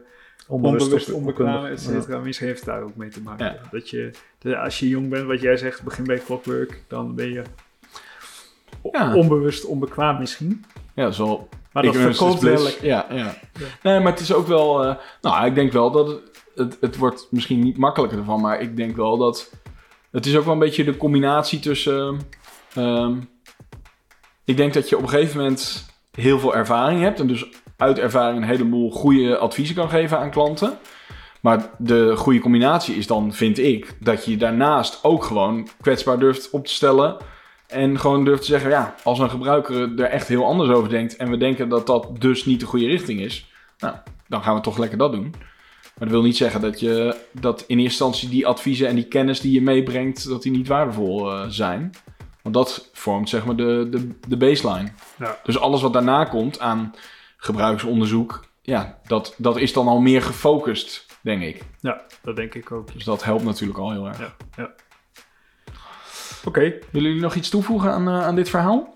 onbewust, 0.47 0.93
of 0.93 1.13
onbekwaam, 1.15 1.65
et 1.65 1.81
cetera. 1.81 2.19
Misschien 2.19 2.47
heeft 2.47 2.59
het 2.59 2.69
daar 2.69 2.81
ook 2.81 2.95
mee 2.95 3.09
te 3.09 3.21
maken. 3.21 3.45
Ja. 3.45 3.55
Dat 3.71 3.89
je, 3.89 4.09
de- 4.39 4.57
als 4.57 4.79
je 4.79 4.87
jong 4.87 5.09
bent, 5.09 5.25
wat 5.25 5.41
jij 5.41 5.57
zegt, 5.57 5.83
begin 5.83 6.03
bij 6.03 6.19
clockwork, 6.25 6.83
dan 6.87 7.15
ben 7.15 7.31
je 7.31 7.41
Ja. 8.91 9.15
onbewust 9.15 9.65
onbekwaam 9.65 10.19
misschien. 10.19 10.65
Ja, 10.93 11.03
dat 11.03 11.11
is 11.11 11.17
wel 11.17 11.49
Maar 11.71 11.83
dat 11.83 11.95
verkoopt 11.95 12.41
wel 12.41 12.63
lekker. 12.63 12.85
Ja, 12.85 13.05
ja. 13.09 13.35
Nee, 13.83 13.99
maar 13.99 14.11
het 14.11 14.21
is 14.21 14.33
ook 14.33 14.47
wel... 14.47 14.83
eh, 14.83 14.95
nou, 15.21 15.45
ik 15.45 15.55
denk 15.55 15.71
wel 15.71 15.91
dat 15.91 16.07
het, 16.07 16.21
het... 16.55 16.77
Het 16.81 16.97
wordt 16.97 17.27
misschien 17.29 17.59
niet 17.59 17.77
makkelijker 17.77 18.17
ervan, 18.17 18.41
maar 18.41 18.61
ik 18.61 18.75
denk 18.75 18.95
wel 18.95 19.17
dat... 19.17 19.51
Het 20.11 20.25
is 20.25 20.37
ook 20.37 20.43
wel 20.43 20.53
een 20.53 20.59
beetje 20.59 20.83
de 20.83 20.97
combinatie 20.97 21.59
tussen... 21.59 22.19
ehm, 22.73 23.15
ik 24.45 24.57
denk 24.57 24.73
dat 24.73 24.89
je 24.89 24.97
op 24.97 25.03
een 25.03 25.09
gegeven 25.09 25.37
moment 25.37 25.85
heel 26.11 26.39
veel 26.39 26.55
ervaring 26.55 27.01
hebt... 27.01 27.19
en 27.19 27.27
dus 27.27 27.45
uit 27.77 27.99
ervaring 27.99 28.37
een 28.37 28.47
heleboel 28.47 28.91
goede 28.91 29.37
adviezen 29.37 29.75
kan 29.75 29.89
geven 29.89 30.19
aan 30.19 30.31
klanten. 30.31 30.77
Maar 31.41 31.69
de 31.77 32.15
goede 32.15 32.39
combinatie 32.39 32.95
is 32.95 33.07
dan, 33.07 33.33
vind 33.33 33.57
ik, 33.57 33.95
dat 33.99 34.25
je 34.25 34.37
daarnaast 34.37 34.99
ook 35.03 35.23
gewoon 35.23 35.67
kwetsbaar 35.81 36.19
durft 36.19 36.49
op 36.49 36.65
te 36.65 36.73
stellen... 36.73 37.17
En 37.73 37.99
gewoon 37.99 38.25
durft 38.25 38.41
te 38.41 38.47
zeggen, 38.47 38.69
ja, 38.69 38.95
als 39.03 39.19
een 39.19 39.29
gebruiker 39.29 39.99
er 39.99 40.09
echt 40.09 40.27
heel 40.27 40.45
anders 40.45 40.69
over 40.69 40.89
denkt 40.89 41.15
en 41.15 41.29
we 41.29 41.37
denken 41.37 41.69
dat 41.69 41.87
dat 41.87 42.07
dus 42.19 42.45
niet 42.45 42.59
de 42.59 42.65
goede 42.65 42.85
richting 42.85 43.19
is, 43.19 43.51
nou, 43.77 43.95
dan 44.27 44.43
gaan 44.43 44.55
we 44.55 44.61
toch 44.61 44.77
lekker 44.77 44.97
dat 44.97 45.11
doen. 45.11 45.33
Maar 45.83 46.07
dat 46.07 46.09
wil 46.09 46.21
niet 46.21 46.37
zeggen 46.37 46.61
dat 46.61 46.79
je 46.79 47.15
dat 47.31 47.59
in 47.59 47.79
eerste 47.79 48.03
instantie 48.03 48.29
die 48.29 48.47
adviezen 48.47 48.87
en 48.87 48.95
die 48.95 49.07
kennis 49.07 49.39
die 49.39 49.51
je 49.51 49.61
meebrengt, 49.61 50.27
dat 50.27 50.41
die 50.41 50.51
niet 50.51 50.67
waardevol 50.67 51.31
eh, 51.31 51.45
zijn. 51.47 51.91
Want 52.41 52.55
dat 52.55 52.89
vormt 52.93 53.29
zeg 53.29 53.45
maar 53.45 53.55
de, 53.55 53.87
de, 53.89 54.09
de 54.27 54.37
baseline. 54.37 54.91
Ja. 55.17 55.39
Dus 55.43 55.59
alles 55.59 55.81
wat 55.81 55.93
daarna 55.93 56.25
komt 56.25 56.59
aan 56.59 56.93
gebruiksonderzoek, 57.37 58.45
ja, 58.61 58.99
dat, 59.07 59.35
dat 59.37 59.57
is 59.57 59.73
dan 59.73 59.87
al 59.87 59.99
meer 59.99 60.21
gefocust, 60.21 61.05
denk 61.21 61.41
ik. 61.41 61.61
Ja, 61.79 62.01
dat 62.21 62.35
denk 62.35 62.53
ik 62.53 62.71
ook. 62.71 62.93
Dus 62.93 63.03
dat 63.03 63.23
helpt 63.23 63.43
natuurlijk 63.43 63.79
al 63.79 63.91
heel 63.91 64.07
erg. 64.07 64.19
Ja, 64.19 64.35
ja. 64.57 64.71
Oké, 66.43 66.61
Willen 66.61 67.07
jullie 67.07 67.21
nog 67.21 67.35
iets 67.35 67.49
toevoegen 67.49 67.91
aan, 67.91 68.07
eh, 68.07 68.25
aan 68.25 68.35
dit 68.35 68.49
verhaal? 68.49 68.95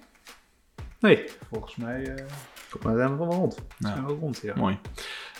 nee, 1.00 1.24
volgens 1.50 1.76
mij 1.76 2.08
eh 2.08 2.26
Volgens 2.68 2.84
mij 2.84 2.96
zijn 2.96 3.18
we 3.18 3.26
wel 3.26 3.38
rond. 3.38 3.58
Nou. 3.78 3.94
zijn 3.96 4.08
we 4.08 4.14
rond, 4.14 4.40
ja. 4.44 4.54
Mooi. 4.56 4.78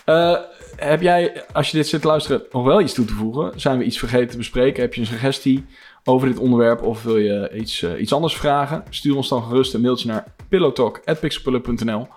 Eh, 0.04 0.36
heb 0.76 1.00
jij, 1.00 1.44
als 1.52 1.70
je 1.70 1.76
dit 1.76 1.88
zit 1.88 2.00
te 2.00 2.06
luisteren, 2.06 2.42
nog 2.52 2.64
wel 2.64 2.80
iets 2.80 2.94
toe 2.94 3.04
te 3.04 3.12
voegen? 3.12 3.60
Zijn 3.60 3.78
we 3.78 3.84
iets 3.84 3.98
vergeten 3.98 4.28
te 4.28 4.36
bespreken? 4.36 4.82
Heb 4.82 4.94
je 4.94 5.00
een 5.00 5.06
suggestie 5.06 5.66
over 6.04 6.28
dit 6.28 6.38
onderwerp 6.38 6.82
of 6.82 7.02
wil 7.02 7.16
je 7.16 7.50
iets, 7.54 7.82
iets 7.82 8.12
anders 8.12 8.36
vragen? 8.36 8.84
Stuur 8.90 9.16
ons 9.16 9.28
dan 9.28 9.42
gerust 9.42 9.74
een 9.74 9.80
mailtje 9.80 10.08
naar 10.08 10.24
pillowtalk.pixelpullen.nl 10.48 12.08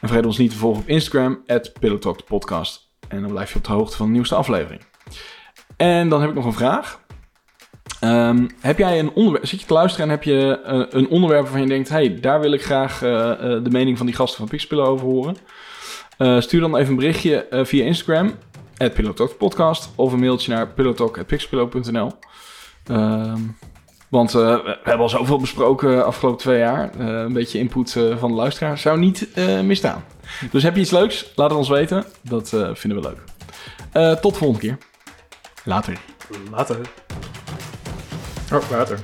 En 0.00 0.08
vergeet 0.08 0.26
ons 0.26 0.38
niet 0.38 0.50
te 0.50 0.56
volgen 0.56 0.82
op 0.82 0.88
Instagram, 0.88 1.44
pillowtalkpodcast. 1.80 2.88
En 3.08 3.20
dan 3.20 3.30
blijf 3.30 3.52
je 3.52 3.58
op 3.58 3.64
de 3.64 3.72
hoogte 3.72 3.96
van 3.96 4.06
de 4.06 4.12
nieuwste 4.12 4.34
aflevering. 4.34 4.82
En 5.76 6.08
dan 6.08 6.20
heb 6.20 6.30
ik 6.30 6.36
nog 6.36 6.44
een 6.44 6.52
vraag. 6.52 7.00
Ehm, 8.00 8.46
heb 8.60 8.78
jij 8.78 8.98
een 8.98 9.10
onderwerp, 9.10 9.46
zit 9.46 9.60
je 9.60 9.66
te 9.66 9.72
luisteren 9.72 10.06
en 10.06 10.10
heb 10.10 10.22
je 10.22 10.60
eh, 10.64 10.82
een 10.90 11.08
onderwerp 11.08 11.42
waarvan 11.42 11.60
je 11.60 11.68
denkt, 11.68 11.88
hey, 11.88 12.20
daar 12.20 12.40
wil 12.40 12.52
ik 12.52 12.64
graag 12.64 13.02
eh, 13.02 13.30
eh, 13.30 13.38
de 13.64 13.70
mening 13.70 13.96
van 13.96 14.06
die 14.06 14.14
gasten 14.14 14.38
van 14.38 14.48
Pixpillen 14.48 14.84
over 14.84 15.06
horen? 15.06 15.36
Stuur 16.42 16.60
dan 16.60 16.76
even 16.76 16.90
een 16.90 16.96
berichtje 16.96 17.46
via 17.50 17.84
Instagram, 17.84 18.34
Podcast, 19.38 19.90
of 19.94 20.12
een 20.12 20.18
mailtje 20.18 20.52
naar 20.52 20.68
pillowtalk.pixpillow.nl. 20.68 22.12
Ehm 22.86 23.40
want 24.08 24.32
we 24.32 24.78
hebben 24.82 25.00
al 25.00 25.08
zoveel 25.08 25.38
besproken 25.38 26.06
afgelopen 26.06 26.40
twee 26.40 26.58
jaar. 26.58 27.00
Een 27.00 27.32
beetje 27.32 27.58
input 27.58 27.92
van 28.18 28.30
de 28.30 28.36
luisteraar 28.36 28.78
zou 28.78 28.98
niet 28.98 29.28
misstaan. 29.62 30.04
Dus 30.50 30.62
heb 30.62 30.74
je 30.74 30.80
iets 30.80 30.90
leuks? 30.90 31.32
Laat 31.34 31.50
het 31.50 31.58
ons 31.58 31.68
weten. 31.68 32.04
Dat 32.22 32.48
vinden 32.72 33.02
we 33.02 33.08
leuk. 33.08 34.20
Tot 34.20 34.32
de 34.32 34.38
volgende 34.38 34.66
keer. 34.66 34.78
Later. 35.64 35.98
Later. 36.50 36.78
Oh, 38.50 38.66
later. 38.70 38.98